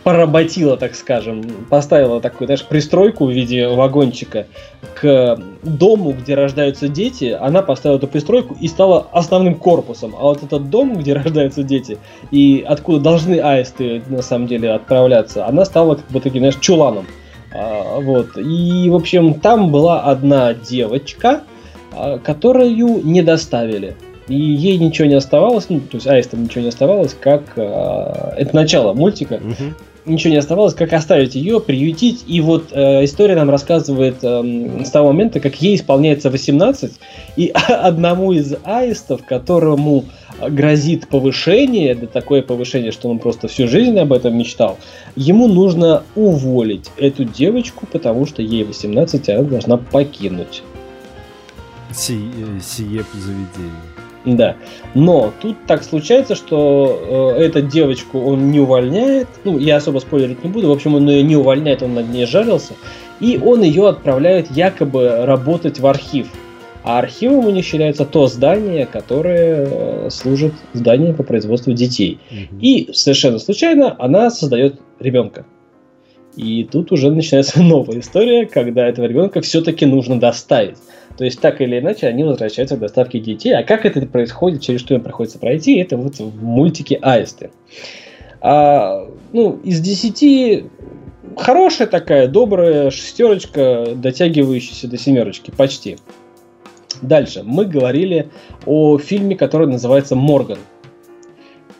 поработила, 0.03 0.77
так 0.77 0.95
скажем, 0.95 1.43
поставила 1.69 2.19
такую, 2.21 2.47
знаешь, 2.47 2.65
пристройку 2.65 3.25
в 3.25 3.31
виде 3.31 3.67
вагончика 3.67 4.47
к 4.93 5.39
дому, 5.63 6.11
где 6.13 6.35
рождаются 6.35 6.87
дети, 6.87 7.35
она 7.39 7.61
поставила 7.61 7.97
эту 7.97 8.07
пристройку 8.07 8.55
и 8.59 8.67
стала 8.67 9.07
основным 9.11 9.55
корпусом. 9.55 10.13
А 10.17 10.23
вот 10.23 10.43
этот 10.43 10.69
дом, 10.69 10.97
где 10.97 11.13
рождаются 11.21 11.63
дети, 11.63 11.97
и 12.31 12.63
откуда 12.67 12.99
должны 12.99 13.39
аисты 13.39 14.01
на 14.07 14.21
самом 14.21 14.47
деле 14.47 14.71
отправляться, 14.71 15.47
она 15.47 15.65
стала 15.65 15.95
как 15.95 16.09
бы 16.09 16.19
таким, 16.19 16.41
знаешь, 16.41 16.57
чуланом. 16.59 17.05
А, 17.53 17.99
вот. 17.99 18.37
И, 18.37 18.89
в 18.89 18.95
общем, 18.95 19.35
там 19.35 19.71
была 19.71 20.01
одна 20.01 20.53
девочка, 20.53 21.41
а, 21.93 22.19
которую 22.19 23.05
не 23.05 23.21
доставили. 23.21 23.95
И 24.31 24.35
ей 24.35 24.77
ничего 24.77 25.09
не 25.09 25.15
оставалось, 25.15 25.67
ну, 25.67 25.81
то 25.81 25.97
есть 25.97 26.07
аистам 26.07 26.43
ничего 26.43 26.61
не 26.61 26.69
оставалось, 26.69 27.13
как... 27.19 27.43
Э, 27.57 28.33
это 28.37 28.55
начало 28.55 28.93
мультика. 28.93 29.33
Угу. 29.35 29.73
Ничего 30.05 30.31
не 30.31 30.37
оставалось, 30.37 30.73
как 30.73 30.93
оставить 30.93 31.35
ее, 31.35 31.59
приютить. 31.59 32.23
И 32.27 32.39
вот 32.39 32.69
э, 32.71 33.03
история 33.03 33.35
нам 33.35 33.49
рассказывает 33.49 34.23
э, 34.23 34.83
с 34.85 34.89
того 34.89 35.07
момента, 35.07 35.41
как 35.41 35.61
ей 35.61 35.75
исполняется 35.75 36.29
18, 36.29 36.93
и 37.35 37.51
одному 37.67 38.31
из 38.31 38.55
аистов, 38.63 39.25
которому 39.25 40.05
грозит 40.39 41.09
повышение, 41.09 41.93
да 41.93 42.07
такое 42.07 42.41
повышение, 42.41 42.93
что 42.93 43.09
он 43.09 43.19
просто 43.19 43.49
всю 43.49 43.67
жизнь 43.67 43.99
об 43.99 44.13
этом 44.13 44.37
мечтал, 44.37 44.77
ему 45.17 45.49
нужно 45.49 46.03
уволить 46.15 46.89
эту 46.97 47.25
девочку, 47.25 47.85
потому 47.91 48.25
что 48.25 48.41
ей 48.41 48.63
18, 48.63 49.27
а 49.27 49.39
она 49.39 49.43
должна 49.43 49.75
покинуть. 49.75 50.63
Си, 51.93 52.17
э, 52.17 52.59
сие 52.61 53.03
заведение. 53.13 53.90
Да. 54.25 54.55
Но 54.93 55.33
тут 55.41 55.57
так 55.65 55.83
случается, 55.83 56.35
что 56.35 57.35
э, 57.37 57.43
эту 57.43 57.61
девочку 57.61 58.19
он 58.19 58.51
не 58.51 58.59
увольняет. 58.59 59.27
Ну, 59.43 59.57
я 59.57 59.77
особо 59.77 59.99
спойлерить 59.99 60.43
не 60.43 60.49
буду. 60.49 60.67
В 60.67 60.71
общем, 60.71 60.95
он 60.95 61.09
ее 61.09 61.23
не 61.23 61.35
увольняет, 61.35 61.81
он 61.81 61.95
над 61.95 62.09
ней 62.09 62.25
жарился. 62.25 62.73
И 63.19 63.39
он 63.43 63.61
ее 63.61 63.87
отправляет 63.87 64.51
якобы 64.51 65.25
работать 65.25 65.79
в 65.79 65.87
архив. 65.87 66.27
А 66.83 66.99
архивом 66.99 67.45
у 67.45 67.49
них 67.51 67.63
считается 67.65 68.05
то 68.05 68.27
здание, 68.27 68.87
которое 68.87 69.67
э, 69.69 70.09
служит 70.09 70.53
зданием 70.73 71.15
по 71.15 71.23
производству 71.23 71.73
детей. 71.73 72.19
Угу. 72.31 72.59
И 72.59 72.89
совершенно 72.93 73.39
случайно 73.39 73.95
она 73.99 74.31
создает 74.31 74.79
ребенка. 74.99 75.45
И 76.35 76.63
тут 76.63 76.91
уже 76.91 77.11
начинается 77.11 77.61
новая 77.63 77.99
история, 77.99 78.45
когда 78.45 78.87
этого 78.87 79.05
ребенка 79.05 79.41
все-таки 79.41 79.85
нужно 79.85 80.19
доставить. 80.19 80.77
То 81.17 81.25
есть, 81.25 81.39
так 81.41 81.61
или 81.61 81.79
иначе, 81.79 82.07
они 82.07 82.23
возвращаются 82.23 82.77
к 82.77 82.79
доставке 82.79 83.19
детей. 83.19 83.53
А 83.53 83.63
как 83.63 83.85
это 83.85 84.01
происходит, 84.05 84.61
через 84.61 84.79
что 84.79 84.93
им 84.93 85.01
приходится 85.01 85.39
пройти, 85.39 85.77
это 85.77 85.97
вот 85.97 86.19
в 86.19 86.43
мультике 86.43 86.97
Аисты. 87.01 87.51
А, 88.39 89.07
ну, 89.33 89.59
из 89.63 89.81
десяти 89.81 90.65
хорошая 91.37 91.87
такая, 91.87 92.27
добрая 92.27 92.89
шестерочка, 92.89 93.89
дотягивающаяся 93.95 94.87
до 94.87 94.97
семерочки, 94.97 95.51
почти. 95.51 95.97
Дальше. 97.01 97.41
Мы 97.43 97.65
говорили 97.65 98.29
о 98.65 98.97
фильме, 98.97 99.35
который 99.35 99.67
называется 99.67 100.15
«Морган». 100.15 100.59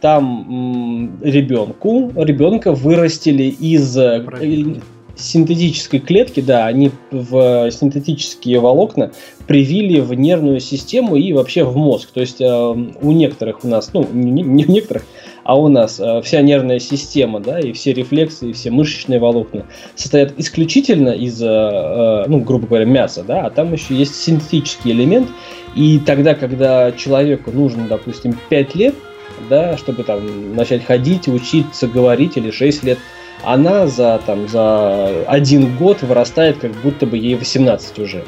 Там 0.01 1.19
ребенку, 1.21 2.11
ребенка 2.15 2.73
вырастили 2.73 3.43
из 3.43 3.93
Правильно 3.93 4.81
синтетической 5.15 5.99
клетки, 5.99 6.41
да, 6.41 6.65
они 6.65 6.91
в 7.11 7.69
синтетические 7.71 8.59
волокна 8.59 9.11
привили 9.47 9.99
в 9.99 10.13
нервную 10.13 10.59
систему 10.59 11.15
и 11.15 11.33
вообще 11.33 11.63
в 11.63 11.75
мозг. 11.75 12.09
То 12.13 12.21
есть 12.21 12.41
э, 12.41 12.45
у 12.47 13.11
некоторых 13.11 13.63
у 13.63 13.67
нас, 13.67 13.91
ну, 13.93 14.07
не, 14.11 14.41
не 14.41 14.65
у 14.65 14.71
некоторых, 14.71 15.05
а 15.43 15.59
у 15.59 15.67
нас 15.67 15.99
э, 15.99 16.21
вся 16.23 16.41
нервная 16.41 16.79
система, 16.79 17.39
да, 17.39 17.59
и 17.59 17.71
все 17.73 17.93
рефлексы, 17.93 18.49
и 18.49 18.53
все 18.53 18.71
мышечные 18.71 19.19
волокна 19.19 19.65
состоят 19.95 20.33
исключительно 20.37 21.09
из, 21.09 21.41
э, 21.41 21.45
э 21.45 22.25
ну, 22.27 22.39
грубо 22.39 22.67
говоря, 22.67 22.85
мяса, 22.85 23.23
да, 23.23 23.45
а 23.45 23.49
там 23.49 23.73
еще 23.73 23.95
есть 23.95 24.15
синтетический 24.15 24.91
элемент. 24.91 25.27
И 25.75 25.99
тогда, 25.99 26.35
когда 26.35 26.91
человеку 26.91 27.51
нужно, 27.51 27.87
допустим, 27.87 28.37
5 28.49 28.75
лет, 28.75 28.95
да, 29.49 29.77
чтобы 29.77 30.03
там 30.03 30.55
начать 30.55 30.85
ходить, 30.85 31.27
учиться, 31.27 31.87
говорить, 31.87 32.37
или 32.37 32.51
6 32.51 32.83
лет, 32.83 32.99
она 33.43 33.87
за, 33.87 34.21
там, 34.25 34.47
за 34.47 35.23
один 35.27 35.75
год 35.77 36.01
вырастает, 36.01 36.59
как 36.59 36.71
будто 36.81 37.05
бы 37.05 37.17
ей 37.17 37.35
18 37.35 37.99
уже. 37.99 38.23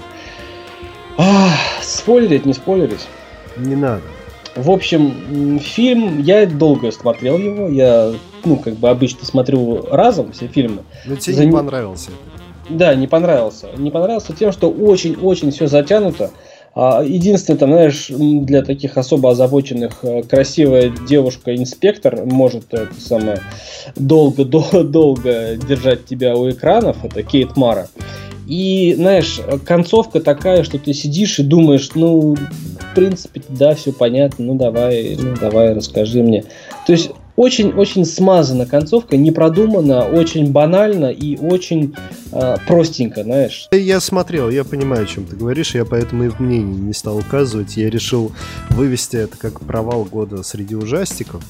А, 1.18 1.50
спойлерить, 1.82 2.46
не 2.46 2.54
спойлерить? 2.54 3.08
Не 3.58 3.76
надо. 3.76 4.02
В 4.56 4.70
общем, 4.70 5.60
фильм, 5.60 6.20
я 6.20 6.46
долго 6.46 6.92
смотрел 6.92 7.38
его, 7.38 7.70
я, 7.70 8.14
ну, 8.46 8.58
как 8.58 8.76
бы 8.76 8.90
обычно 8.90 9.26
смотрю 9.26 9.86
разом 9.90 10.32
все 10.32 10.48
фильмы. 10.48 10.84
Но 11.06 11.16
тебе 11.16 11.36
За... 11.36 11.46
не 11.46 11.52
понравился? 11.52 12.12
Да, 12.70 12.96
не 12.96 13.08
понравился. 13.08 13.70
Не 13.78 13.92
понравился 13.92 14.34
тем, 14.34 14.52
что 14.52 14.70
очень-очень 14.70 15.52
все 15.52 15.68
затянуто. 15.68 16.32
А, 16.76 17.04
единственное, 17.04 17.60
там, 17.60 17.70
знаешь, 17.70 18.08
для 18.10 18.64
таких 18.64 18.98
особо 18.98 19.32
озабоченных 19.32 20.00
э, 20.04 20.24
красивая 20.24 20.92
девушка-инспектор 21.08 22.26
может 22.26 22.74
это 22.74 22.94
самое 23.00 23.40
долго-долго 23.96 25.56
держать 25.56 26.06
тебя 26.06 26.36
у 26.36 26.50
экранов. 26.50 27.06
Это 27.06 27.22
Кейт 27.22 27.56
Мара. 27.56 27.88
И, 28.48 28.94
знаешь, 28.98 29.40
концовка 29.66 30.20
такая, 30.20 30.64
что 30.64 30.78
ты 30.78 30.94
сидишь 30.94 31.40
и 31.40 31.44
думаешь, 31.44 31.92
ну, 31.96 32.36
в 32.36 32.96
принципе, 32.96 33.42
да, 33.50 33.74
все 33.76 33.94
понятно, 33.94 34.46
ну 34.46 34.56
давай, 34.56 35.16
ну 35.20 35.36
давай, 35.40 35.74
расскажи 35.74 36.22
мне. 36.22 36.44
То 36.86 36.94
есть 36.94 37.12
очень-очень 37.36 38.06
смазана 38.06 38.66
концовка, 38.66 39.18
не 39.18 39.32
продумана, 39.32 40.06
очень 40.06 40.52
банально 40.52 41.08
и 41.08 41.38
очень 41.38 41.96
э, 42.32 42.56
простенько, 42.68 43.24
знаешь. 43.24 43.68
Я 43.72 44.00
смотрел, 44.00 44.50
я 44.50 44.64
понимаю, 44.64 45.04
о 45.04 45.08
чем 45.08 45.26
ты 45.26 45.36
говоришь, 45.36 45.74
я 45.76 45.86
поэтому 45.86 46.26
и 46.26 46.30
в 46.30 46.40
мнении 46.40 46.80
не 46.80 46.94
стал 46.94 47.18
указывать. 47.18 47.76
Я 47.78 47.90
решил 47.90 48.32
вывести 48.70 49.18
это 49.18 49.38
как 49.38 49.62
провал 49.62 50.04
года 50.04 50.44
среди 50.44 50.76
ужастиков. 50.76 51.44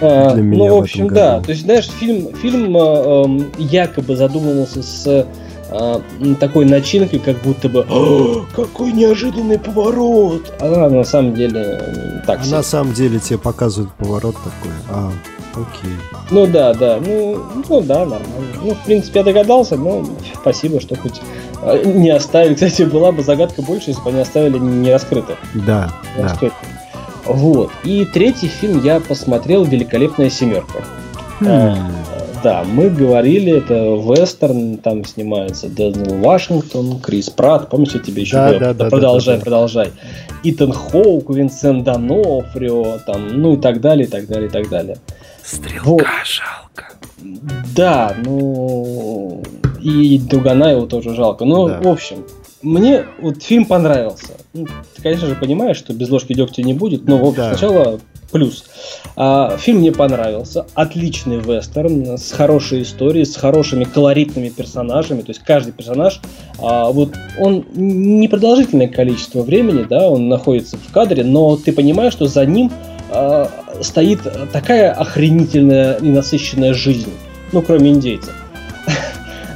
А, 0.00 0.34
для 0.34 0.42
меня 0.42 0.68
ну, 0.68 0.76
в 0.76 0.82
общем, 0.82 1.08
в 1.08 1.12
да. 1.12 1.40
То 1.40 1.50
есть, 1.50 1.62
знаешь, 1.62 1.88
фильм, 1.88 2.34
фильм 2.36 2.76
э, 2.76 2.80
э, 2.80 3.40
якобы 3.58 4.16
задумывался 4.16 4.82
с 4.82 5.26
э, 5.70 6.00
такой 6.40 6.64
начинкой, 6.64 7.18
как 7.18 7.38
будто 7.42 7.68
бы 7.68 7.86
какой 8.54 8.92
неожиданный 8.92 9.58
поворот. 9.58 10.52
Она 10.60 10.88
на 10.88 11.04
самом 11.04 11.34
деле 11.34 12.22
так. 12.26 12.40
А 12.44 12.46
на 12.46 12.62
самом 12.62 12.92
деле 12.92 13.18
тебе 13.18 13.38
показывают 13.38 13.92
поворот 13.94 14.36
такой. 14.36 14.72
А, 14.90 15.10
окей. 15.54 15.96
Ну 16.30 16.46
да, 16.46 16.74
да, 16.74 16.98
ну, 17.04 17.42
ну 17.68 17.80
да, 17.80 18.00
нормально. 18.00 18.26
Ну, 18.62 18.74
в 18.74 18.84
принципе, 18.84 19.20
я 19.20 19.24
догадался, 19.24 19.76
но 19.76 20.04
спасибо, 20.40 20.80
что 20.80 20.96
хоть 20.96 21.20
не 21.84 22.10
оставили. 22.10 22.54
Кстати, 22.54 22.82
была 22.82 23.12
бы 23.12 23.22
загадка 23.22 23.62
больше, 23.62 23.90
если 23.90 24.02
бы 24.02 24.10
они 24.10 24.20
оставили 24.20 24.58
не 24.58 24.92
раскрыто. 24.92 25.36
Да, 25.54 25.92
не 26.16 26.22
да. 26.22 26.36
Вот. 27.24 27.70
И 27.82 28.04
третий 28.04 28.48
фильм 28.48 28.82
я 28.84 29.00
посмотрел 29.00 29.64
«Великолепная 29.64 30.30
семерка». 30.30 30.84
Хм. 31.40 31.76
Да, 32.42 32.64
мы 32.64 32.90
говорили, 32.90 33.58
это 33.58 33.74
вестерн, 33.74 34.78
там 34.78 35.04
снимается 35.04 35.68
Дензел 35.68 36.18
Вашингтон, 36.18 37.00
Крис 37.00 37.30
Пратт, 37.30 37.70
помнишь, 37.70 37.94
я 37.94 38.00
тебе 38.00 38.22
еще 38.22 38.36
да, 38.36 38.48
говорил? 38.48 38.60
Да, 38.60 38.74
да, 38.74 38.90
продолжай, 38.90 39.34
да, 39.34 39.38
да, 39.38 39.44
продолжай. 39.44 39.92
Итан 40.42 40.72
Хоук, 40.72 41.30
Винсент 41.30 41.84
Донофрио, 41.84 42.98
там, 43.06 43.40
ну 43.40 43.54
и 43.54 43.56
так 43.56 43.80
далее, 43.80 44.06
и 44.06 44.10
так 44.10 44.26
далее, 44.26 44.48
и 44.48 44.52
так 44.52 44.68
далее. 44.68 44.98
Стрелка 45.42 45.88
вот. 45.88 46.04
жалко. 46.24 46.94
Да, 47.74 48.14
ну 48.24 49.42
и 49.80 50.18
Дугана 50.18 50.72
его 50.72 50.86
тоже 50.86 51.14
жалко. 51.14 51.44
Ну, 51.44 51.68
да. 51.68 51.80
в 51.80 51.88
общем, 51.88 52.24
мне 52.62 53.04
вот 53.20 53.42
фильм 53.42 53.64
понравился. 53.64 54.34
Ну, 54.52 54.66
ты, 54.94 55.02
конечно 55.02 55.26
же, 55.26 55.34
понимаешь, 55.34 55.76
что 55.76 55.92
без 55.92 56.10
ложки 56.10 56.34
дегтя 56.34 56.62
не 56.62 56.74
будет, 56.74 57.06
но 57.06 57.18
в 57.18 57.28
общем, 57.28 57.36
да. 57.36 57.50
сначала 57.50 58.00
плюс. 58.30 58.64
А, 59.16 59.56
фильм 59.58 59.78
мне 59.78 59.92
понравился. 59.92 60.66
Отличный 60.74 61.38
вестерн 61.38 62.18
с 62.18 62.32
хорошей 62.32 62.82
историей, 62.82 63.24
с 63.24 63.36
хорошими 63.36 63.84
колоритными 63.84 64.48
персонажами. 64.48 65.22
То 65.22 65.30
есть 65.30 65.42
каждый 65.42 65.72
персонаж, 65.72 66.20
а, 66.58 66.90
вот 66.90 67.14
он 67.38 67.64
непродолжительное 67.74 68.88
количество 68.88 69.42
времени, 69.42 69.86
да, 69.88 70.08
он 70.08 70.28
находится 70.28 70.76
в 70.76 70.92
кадре, 70.92 71.24
но 71.24 71.56
ты 71.56 71.72
понимаешь, 71.72 72.12
что 72.12 72.26
за 72.26 72.44
ним 72.44 72.70
а, 73.10 73.50
стоит 73.80 74.20
такая 74.52 74.92
охренительная 74.92 75.96
и 75.96 76.08
насыщенная 76.08 76.74
жизнь. 76.74 77.12
Ну, 77.52 77.62
кроме 77.62 77.90
индейцев. 77.90 78.34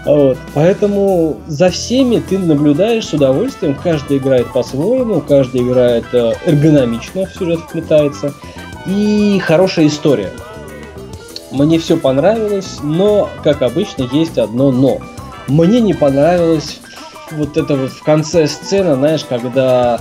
Вот. 0.04 0.38
Поэтому 0.54 1.36
за 1.46 1.70
всеми 1.70 2.20
ты 2.20 2.38
наблюдаешь 2.38 3.06
с 3.06 3.12
удовольствием. 3.12 3.74
Каждый 3.74 4.18
играет 4.18 4.50
по-своему, 4.52 5.20
каждый 5.20 5.62
играет 5.62 6.06
э, 6.12 6.32
эргономично 6.46 7.26
в 7.26 7.34
сюжет 7.34 7.60
вплетается 7.60 8.32
и 8.86 9.40
хорошая 9.44 9.86
история. 9.86 10.30
Мне 11.50 11.78
все 11.78 11.96
понравилось, 11.96 12.78
но, 12.82 13.28
как 13.42 13.62
обычно, 13.62 14.08
есть 14.12 14.38
одно 14.38 14.70
но. 14.70 15.00
Мне 15.48 15.80
не 15.80 15.94
понравилось 15.94 16.80
вот 17.32 17.56
это 17.56 17.76
вот 17.76 17.90
в 17.90 18.02
конце 18.02 18.46
сцена, 18.46 18.94
знаешь, 18.94 19.25
когда 19.29 20.00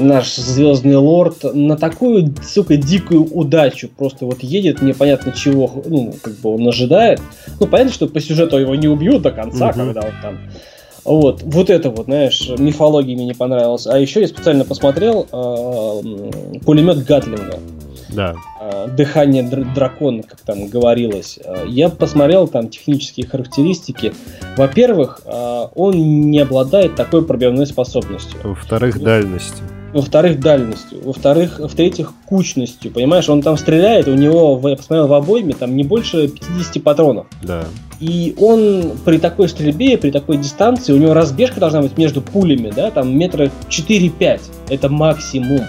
наш 0.00 0.34
звездный 0.34 0.96
лорд 0.96 1.44
на 1.54 1.76
такую, 1.76 2.34
сука, 2.42 2.76
дикую 2.76 3.24
удачу 3.24 3.88
просто 3.88 4.26
вот 4.26 4.42
едет, 4.42 4.82
непонятно 4.82 5.32
чего, 5.32 5.70
ну, 5.86 6.14
как 6.22 6.34
бы 6.34 6.54
он 6.54 6.68
ожидает. 6.68 7.20
Ну, 7.60 7.66
понятно, 7.66 7.92
что 7.92 8.08
по 8.08 8.20
сюжету 8.20 8.58
его 8.58 8.74
не 8.74 8.88
убьют 8.88 9.22
до 9.22 9.30
конца, 9.30 9.68
угу. 9.68 9.74
когда 9.74 10.00
он 10.00 10.12
там 10.22 10.38
вот, 11.04 11.42
вот 11.42 11.68
это 11.68 11.90
вот, 11.90 12.06
знаешь, 12.06 12.50
мифология 12.58 13.14
мне 13.14 13.26
не 13.26 13.34
понравилась. 13.34 13.86
А 13.86 13.98
еще 13.98 14.20
я 14.22 14.28
специально 14.28 14.64
посмотрел 14.64 15.26
э, 15.30 16.60
пулемет 16.64 17.04
Гатлинга. 17.04 17.58
Да. 18.14 18.34
Э, 18.60 18.88
дыхание 18.88 19.42
дракона, 19.42 20.22
как 20.22 20.40
там 20.40 20.68
говорилось. 20.68 21.38
Э, 21.44 21.64
я 21.66 21.88
посмотрел 21.88 22.48
там 22.48 22.68
технические 22.68 23.26
характеристики. 23.26 24.14
Во-первых, 24.56 25.20
э, 25.24 25.66
он 25.74 26.30
не 26.30 26.40
обладает 26.40 26.94
такой 26.94 27.24
пробивной 27.24 27.66
способностью. 27.66 28.38
Во-вторых, 28.42 29.02
дальностью 29.02 29.64
во-вторых, 29.94 30.40
дальностью, 30.40 31.00
во-вторых, 31.04 31.60
в-третьих, 31.60 32.12
кучностью, 32.26 32.90
понимаешь, 32.90 33.28
он 33.28 33.42
там 33.42 33.56
стреляет, 33.56 34.08
у 34.08 34.14
него, 34.14 34.60
я 34.68 34.76
посмотрел, 34.76 35.06
в 35.06 35.12
обойме 35.12 35.54
там 35.54 35.76
не 35.76 35.84
больше 35.84 36.26
50 36.26 36.82
патронов. 36.82 37.26
Да. 37.42 37.62
И 38.00 38.34
он 38.40 38.92
при 39.04 39.18
такой 39.18 39.48
стрельбе, 39.48 39.96
при 39.96 40.10
такой 40.10 40.38
дистанции, 40.38 40.92
у 40.92 40.98
него 40.98 41.14
разбежка 41.14 41.60
должна 41.60 41.80
быть 41.80 41.96
между 41.96 42.20
пулями, 42.22 42.72
да, 42.74 42.90
там 42.90 43.16
метра 43.16 43.50
4-5, 43.68 44.40
это 44.68 44.88
максимум. 44.88 45.60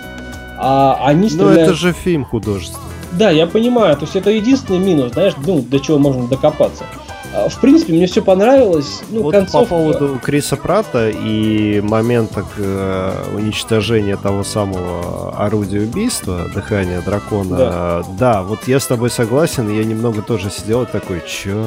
А 0.58 1.00
они 1.06 1.30
стреляют... 1.30 1.56
Ну, 1.56 1.64
это 1.64 1.74
же 1.74 1.94
фильм 1.94 2.26
художественный. 2.26 2.84
Да, 3.12 3.30
я 3.30 3.48
понимаю, 3.48 3.96
то 3.96 4.04
есть 4.04 4.16
это 4.16 4.30
единственный 4.30 4.80
минус, 4.80 5.14
знаешь, 5.14 5.34
ну, 5.46 5.62
до 5.62 5.80
чего 5.80 5.98
можно 5.98 6.28
докопаться. 6.28 6.86
А, 7.34 7.50
в 7.50 7.60
принципе, 7.60 7.94
мне 7.94 8.08
все 8.08 8.22
понравилось. 8.22 9.02
Ну, 9.10 9.24
вот 9.24 9.32
концовка... 9.32 9.60
по 9.60 9.66
поводу 9.66 10.20
Криса 10.24 10.56
Прата 10.56 11.10
и 11.10 11.82
момента 11.82 12.46
э, 12.58 13.14
уничтожения 13.36 14.16
того 14.16 14.44
самого 14.44 15.36
орудия 15.38 15.82
убийства, 15.82 16.46
дыхания 16.54 17.02
дракона. 17.02 17.58
Да. 17.58 18.04
да, 18.18 18.44
вот 18.44 18.68
я 18.68 18.80
с 18.80 18.88
тобой 18.88 19.10
согласен, 19.10 19.70
я 19.70 19.84
немного 19.84 20.22
тоже 20.22 20.50
сидел 20.50 20.86
такой, 20.86 21.22
чё? 21.28 21.66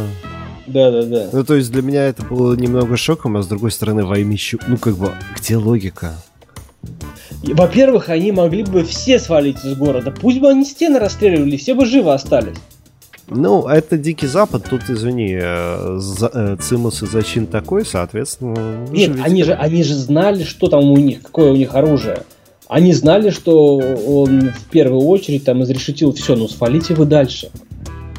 Да, 0.66 0.90
да, 0.90 1.02
да. 1.02 1.28
Ну, 1.32 1.44
то 1.44 1.54
есть 1.54 1.70
для 1.70 1.82
меня 1.82 2.04
это 2.04 2.22
было 2.22 2.54
немного 2.54 2.96
шоком, 2.96 3.36
а 3.36 3.42
с 3.42 3.46
другой 3.46 3.70
стороны, 3.70 4.04
воймищу. 4.04 4.58
Ну, 4.66 4.76
как 4.76 4.96
бы, 4.96 5.12
где 5.36 5.56
логика? 5.56 6.12
Во-первых, 7.42 8.08
они 8.08 8.32
могли 8.32 8.64
бы 8.64 8.84
все 8.84 9.18
свалить 9.18 9.64
из 9.64 9.76
города. 9.76 10.10
Пусть 10.10 10.40
бы 10.40 10.48
они 10.48 10.64
стены 10.64 10.98
расстреливали, 10.98 11.56
все 11.56 11.74
бы 11.74 11.86
живы 11.86 12.12
остались. 12.12 12.56
Ну, 13.30 13.68
это 13.68 13.98
Дикий 13.98 14.26
Запад, 14.26 14.64
тут, 14.68 14.88
извини, 14.88 15.38
э, 15.38 16.00
э, 16.32 16.56
цимус 16.60 17.02
и 17.02 17.06
зачин 17.06 17.46
такой, 17.46 17.84
соответственно... 17.84 18.86
Нет, 18.90 19.18
они 19.22 19.44
же, 19.44 19.52
они 19.52 19.82
же 19.82 19.94
знали, 19.94 20.44
что 20.44 20.68
там 20.68 20.90
у 20.90 20.96
них, 20.96 21.22
какое 21.22 21.52
у 21.52 21.56
них 21.56 21.74
оружие. 21.74 22.22
Они 22.68 22.92
знали, 22.92 23.30
что 23.30 23.76
он 23.76 24.50
в 24.50 24.70
первую 24.70 25.02
очередь 25.06 25.44
там 25.44 25.62
изрешетил 25.62 26.12
все, 26.12 26.36
ну 26.36 26.48
свалите 26.48 26.94
вы 26.94 27.04
дальше. 27.04 27.50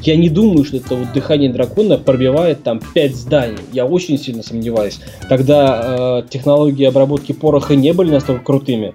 Я 0.02 0.16
не 0.16 0.30
думаю, 0.30 0.64
что 0.64 0.78
это 0.78 0.96
вот 0.96 1.12
дыхание 1.14 1.52
дракона 1.52 1.98
пробивает 1.98 2.64
там 2.64 2.80
5 2.94 3.16
зданий. 3.16 3.60
Я 3.74 3.86
очень 3.86 4.18
сильно 4.18 4.44
сомневаюсь. 4.44 5.00
Тогда 5.28 6.22
э, 6.24 6.30
технологии 6.30 6.86
обработки 6.86 7.34
пороха 7.34 7.76
не 7.76 7.94
были 7.94 8.12
настолько 8.12 8.44
крутыми. 8.44 8.94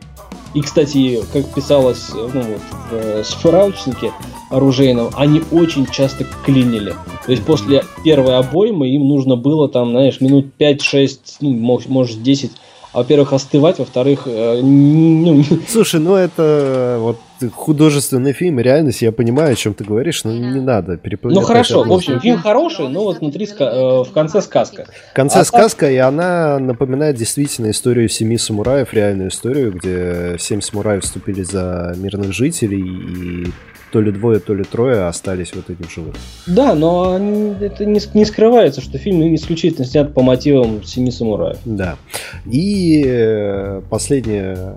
И, 0.54 0.60
кстати, 0.60 1.20
как 1.32 1.52
писалось 1.52 2.10
ну, 2.12 2.28
вот, 2.28 2.62
в 2.90 2.94
э, 2.94 3.24
справочнике 3.24 4.12
оружейном, 4.50 5.10
они 5.14 5.42
очень 5.50 5.84
часто 5.86 6.24
клинили. 6.44 6.94
То 7.26 7.32
есть 7.32 7.44
после 7.44 7.84
первой 8.04 8.38
обоймы 8.38 8.88
им 8.88 9.08
нужно 9.08 9.36
было 9.36 9.68
там, 9.68 9.90
знаешь, 9.90 10.20
минут 10.20 10.46
5-6, 10.58 11.18
ну, 11.40 11.80
может 11.88 12.22
10 12.22 12.52
во-первых, 12.94 13.32
остывать, 13.32 13.80
во-вторых, 13.80 14.22
э, 14.26 14.60
ну... 14.62 15.44
Слушай, 15.68 15.98
ну 15.98 16.14
это 16.14 16.98
вот 17.00 17.18
художественный 17.52 18.32
фильм, 18.32 18.60
реальность, 18.60 19.02
я 19.02 19.12
понимаю, 19.12 19.52
о 19.52 19.54
чем 19.54 19.74
ты 19.74 19.84
говоришь, 19.84 20.24
но 20.24 20.32
не 20.32 20.60
надо 20.60 20.96
переплывать. 20.96 21.36
Ну 21.36 21.42
хорошо, 21.42 21.82
в 21.82 21.92
общем, 21.92 22.20
фильм 22.20 22.38
хороший, 22.38 22.88
но 22.88 23.04
вот 23.04 23.20
внутри, 23.20 23.46
э, 23.46 23.64
в 24.02 24.10
конце 24.12 24.40
сказка. 24.40 24.86
В 25.10 25.14
конце 25.14 25.40
а 25.40 25.44
сказка, 25.44 25.86
так... 25.86 25.92
и 25.92 25.96
она 25.96 26.58
напоминает 26.58 27.16
действительно 27.16 27.70
историю 27.70 28.08
семи 28.08 28.38
самураев, 28.38 28.94
реальную 28.94 29.30
историю, 29.30 29.72
где 29.72 30.36
семь 30.38 30.60
самураев 30.60 31.02
вступили 31.02 31.42
за 31.42 31.94
мирных 31.96 32.32
жителей, 32.32 32.82
и 32.82 33.52
то 33.94 34.00
ли 34.00 34.10
двое, 34.10 34.40
то 34.40 34.54
ли 34.54 34.64
трое 34.64 35.06
остались 35.06 35.54
вот 35.54 35.70
этих 35.70 35.88
живых. 35.88 36.16
Да, 36.48 36.74
но 36.74 37.16
это 37.60 37.84
не, 37.84 38.00
не 38.14 38.24
скрывается, 38.24 38.80
что 38.80 38.98
фильм 38.98 39.34
исключительно 39.36 39.86
снят 39.86 40.12
по 40.12 40.20
мотивам 40.20 40.82
«Семи 40.82 41.12
самураев». 41.12 41.58
Да. 41.64 41.96
И 42.44 43.04
э, 43.06 43.82
последнее 43.88 44.74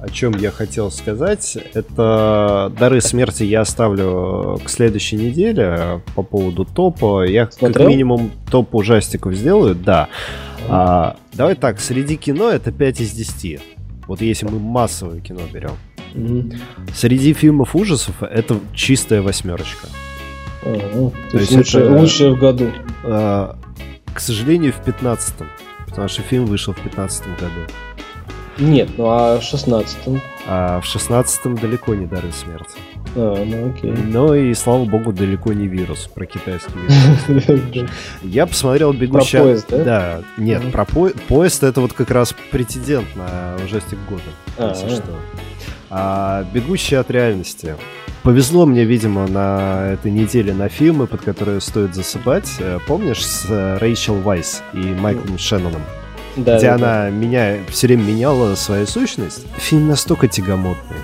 о 0.00 0.08
чем 0.08 0.32
я 0.36 0.50
хотел 0.50 0.90
сказать, 0.90 1.58
это 1.74 2.72
дары 2.78 3.00
смерти 3.00 3.42
я 3.42 3.62
оставлю 3.62 4.60
к 4.64 4.68
следующей 4.68 5.16
неделе 5.16 6.02
по 6.14 6.22
поводу 6.22 6.64
топа. 6.64 7.24
Я 7.24 7.50
Смотрел? 7.50 7.72
как 7.72 7.88
минимум 7.88 8.30
топ 8.50 8.74
ужастиков 8.74 9.34
сделаю, 9.34 9.74
да. 9.74 10.08
А, 10.68 11.16
давай 11.32 11.56
так, 11.56 11.80
среди 11.80 12.16
кино 12.16 12.50
это 12.50 12.70
5 12.70 13.00
из 13.00 13.12
10. 13.12 13.60
Вот 14.06 14.20
если 14.20 14.46
мы 14.46 14.58
массовое 14.58 15.20
кино 15.20 15.40
берем. 15.52 15.72
Mm-hmm. 16.14 16.60
Среди 16.94 17.32
фильмов 17.32 17.74
ужасов 17.74 18.22
это 18.22 18.58
чистая 18.74 19.20
восьмерочка. 19.20 19.88
Uh-huh. 20.62 21.12
То, 21.30 21.38
есть, 21.38 21.52
есть 21.52 21.74
это, 21.74 21.90
лучшее 21.90 22.34
в 22.34 22.38
году. 22.38 22.70
Э, 23.04 23.52
к 24.12 24.20
сожалению, 24.20 24.72
в 24.72 24.80
15-м. 24.86 25.46
Потому 25.86 26.08
что 26.08 26.22
фильм 26.22 26.46
вышел 26.46 26.74
в 26.74 26.80
15 26.80 27.26
году. 27.38 27.66
Нет, 28.58 28.90
ну 28.96 29.06
а 29.08 29.38
в 29.38 29.42
16-м? 29.42 30.20
А 30.46 30.80
в 30.80 30.84
16-м 30.84 31.56
далеко 31.56 31.94
не 31.94 32.06
дары 32.06 32.32
смерти. 32.32 32.76
А, 33.14 33.44
ну 33.44 33.70
окей. 33.70 33.92
Но 33.92 34.34
и, 34.34 34.52
слава 34.54 34.84
богу, 34.84 35.12
далеко 35.12 35.52
не 35.52 35.66
вирус, 35.66 36.08
про 36.12 36.26
китайский 36.26 36.72
вирус. 37.28 37.90
Я 38.22 38.46
посмотрел 38.46 38.92
«Бегущий...» 38.92 39.38
Про 39.38 39.44
поезд, 39.44 39.66
да? 39.70 39.84
Да, 39.84 40.20
нет, 40.36 40.72
про 40.72 40.84
поезд 40.84 41.62
это 41.62 41.80
вот 41.80 41.92
как 41.92 42.10
раз 42.10 42.34
претендент 42.50 43.06
на 43.16 43.56
ужастик 43.64 43.98
года, 44.08 44.22
а, 44.56 44.70
если 44.70 44.88
что. 44.88 45.12
А 45.90 46.44
«Бегущий 46.52 46.96
от 46.96 47.10
реальности». 47.10 47.76
Повезло 48.24 48.66
мне, 48.66 48.84
видимо, 48.84 49.26
на 49.28 49.92
этой 49.92 50.10
неделе 50.10 50.52
на 50.52 50.68
фильмы, 50.68 51.06
под 51.06 51.22
которые 51.22 51.60
стоит 51.60 51.94
засыпать. 51.94 52.50
Э, 52.58 52.78
помнишь, 52.86 53.24
с 53.24 53.46
э, 53.48 53.78
Рэйчел 53.78 54.16
Вайс 54.16 54.62
и 54.74 54.78
Майклом 54.78 55.38
Шенноном? 55.38 55.80
Да, 56.38 56.58
где 56.58 56.68
да, 56.68 56.74
она 56.74 57.04
да. 57.04 57.10
меня 57.10 57.56
все 57.68 57.86
время 57.86 58.02
меняла 58.02 58.54
свою 58.54 58.86
сущность. 58.86 59.46
Фильм 59.58 59.88
настолько 59.88 60.28
тягомотный. 60.28 60.96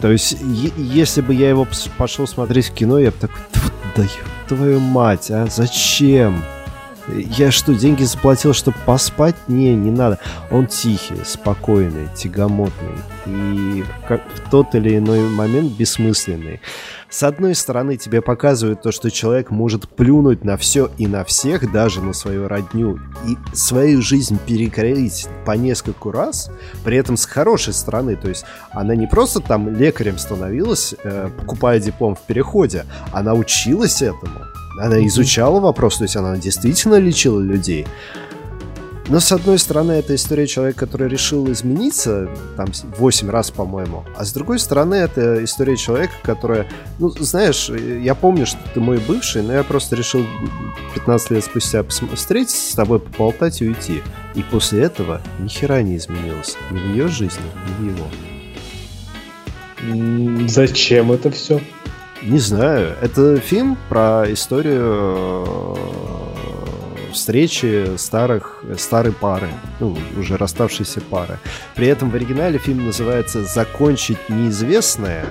То 0.00 0.10
есть, 0.10 0.36
если 0.76 1.20
бы 1.20 1.34
я 1.34 1.48
его 1.48 1.66
пошел 1.96 2.26
смотреть 2.26 2.66
в 2.70 2.74
кино, 2.74 2.98
я 2.98 3.10
бы 3.10 3.16
такой, 3.18 3.36
да 3.96 4.04
твою 4.48 4.80
мать, 4.80 5.30
а 5.30 5.46
зачем? 5.46 6.42
Я 7.08 7.52
что, 7.52 7.72
деньги 7.72 8.02
заплатил, 8.02 8.52
чтобы 8.52 8.76
поспать? 8.84 9.36
Не, 9.46 9.74
не 9.74 9.92
надо. 9.92 10.18
Он 10.50 10.66
тихий, 10.66 11.24
спокойный, 11.24 12.08
тягомотный. 12.16 12.98
И 13.26 13.84
как 14.08 14.22
в 14.34 14.50
тот 14.50 14.74
или 14.74 14.98
иной 14.98 15.20
момент 15.20 15.72
бессмысленный. 15.72 16.60
С 17.08 17.22
одной 17.22 17.54
стороны, 17.54 17.96
тебе 17.96 18.20
показывают 18.20 18.82
то, 18.82 18.90
что 18.90 19.10
человек 19.10 19.50
может 19.50 19.88
плюнуть 19.88 20.44
на 20.44 20.56
все 20.56 20.90
и 20.98 21.06
на 21.06 21.24
всех, 21.24 21.70
даже 21.70 22.02
на 22.02 22.12
свою 22.12 22.48
родню, 22.48 22.98
и 23.26 23.36
свою 23.54 24.02
жизнь 24.02 24.38
перекроить 24.44 25.28
по 25.44 25.52
нескольку 25.52 26.10
раз, 26.10 26.50
при 26.84 26.96
этом 26.96 27.16
с 27.16 27.24
хорошей 27.24 27.74
стороны. 27.74 28.16
То 28.16 28.28
есть 28.28 28.44
она 28.72 28.96
не 28.96 29.06
просто 29.06 29.40
там 29.40 29.72
лекарем 29.74 30.18
становилась, 30.18 30.94
э, 31.04 31.30
покупая 31.38 31.78
диплом 31.78 32.16
в 32.16 32.22
переходе, 32.22 32.84
она 33.12 33.34
училась 33.34 34.02
этому. 34.02 34.40
Она 34.80 35.04
изучала 35.06 35.60
вопрос, 35.60 35.98
то 35.98 36.04
есть 36.04 36.16
она 36.16 36.36
действительно 36.36 36.96
лечила 36.96 37.40
людей. 37.40 37.86
Но, 39.08 39.20
с 39.20 39.30
одной 39.30 39.58
стороны, 39.58 39.92
это 39.92 40.16
история 40.16 40.46
человека, 40.48 40.80
который 40.80 41.08
решил 41.08 41.50
измениться, 41.52 42.28
там, 42.56 42.66
8 42.98 43.30
раз, 43.30 43.52
по-моему. 43.52 44.04
А 44.16 44.24
с 44.24 44.32
другой 44.32 44.58
стороны, 44.58 44.96
это 44.96 45.44
история 45.44 45.76
человека, 45.76 46.14
которая... 46.22 46.66
Ну, 46.98 47.10
знаешь, 47.10 47.68
я 47.68 48.16
помню, 48.16 48.46
что 48.46 48.58
ты 48.74 48.80
мой 48.80 48.98
бывший, 48.98 49.42
но 49.42 49.52
я 49.52 49.62
просто 49.62 49.94
решил 49.94 50.26
15 50.94 51.30
лет 51.30 51.44
спустя 51.44 51.84
встретиться 51.84 52.72
с 52.72 52.74
тобой, 52.74 52.98
поболтать 52.98 53.62
и 53.62 53.68
уйти. 53.68 54.02
И 54.34 54.42
после 54.42 54.82
этого 54.82 55.20
ни 55.38 55.48
хера 55.48 55.82
не 55.82 55.96
изменилось. 55.96 56.56
Ни 56.72 56.78
в 56.78 56.90
ее 56.90 57.06
жизни, 57.08 57.44
ни 57.78 57.90
в 57.90 57.94
его. 57.94 58.06
Зачем 60.48 61.12
это 61.12 61.30
все? 61.30 61.60
Не 62.22 62.38
знаю. 62.38 62.96
Это 63.00 63.38
фильм 63.38 63.78
про 63.88 64.24
историю 64.32 65.44
э, 65.46 66.25
встречи 67.16 67.96
старых, 67.96 68.62
старой 68.78 69.12
пары, 69.12 69.48
ну, 69.80 69.96
уже 70.16 70.36
расставшейся 70.36 71.00
пары. 71.00 71.38
При 71.74 71.88
этом 71.88 72.10
в 72.10 72.14
оригинале 72.14 72.58
фильм 72.58 72.86
называется 72.86 73.44
«Закончить 73.44 74.28
неизвестное», 74.28 75.26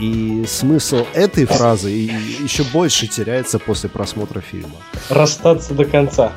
и 0.00 0.44
смысл 0.48 1.06
этой 1.14 1.44
фразы 1.44 1.88
еще 1.88 2.64
больше 2.64 3.06
теряется 3.06 3.60
после 3.60 3.88
просмотра 3.88 4.40
фильма. 4.40 4.74
Расстаться 5.08 5.72
до 5.72 5.84
конца. 5.84 6.32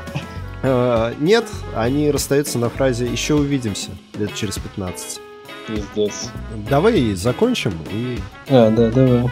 Э, 0.61 1.13
нет, 1.20 1.45
они 1.76 2.11
расстаются 2.11 2.59
на 2.59 2.70
фразе 2.70 3.07
«еще 3.07 3.34
увидимся» 3.34 3.89
лет 4.15 4.36
через 4.36 4.59
15. 4.59 5.20
Пиздец. 5.68 6.30
Давай 6.70 7.15
закончим 7.15 7.74
и... 7.91 8.20
А, 8.47 8.70
да, 8.70 8.89
давай. 8.91 9.28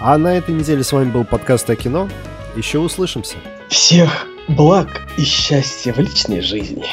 А 0.00 0.16
на 0.16 0.38
этой 0.38 0.54
неделе 0.54 0.82
с 0.82 0.92
вами 0.92 1.10
был 1.10 1.24
подкаст 1.24 1.68
о 1.68 1.76
кино. 1.76 2.08
Еще 2.56 2.78
услышимся. 2.78 3.36
Всех 3.68 4.26
благ 4.50 5.02
и 5.16 5.22
счастья 5.22 5.92
в 5.92 5.98
личной 5.98 6.40
жизни. 6.40 6.84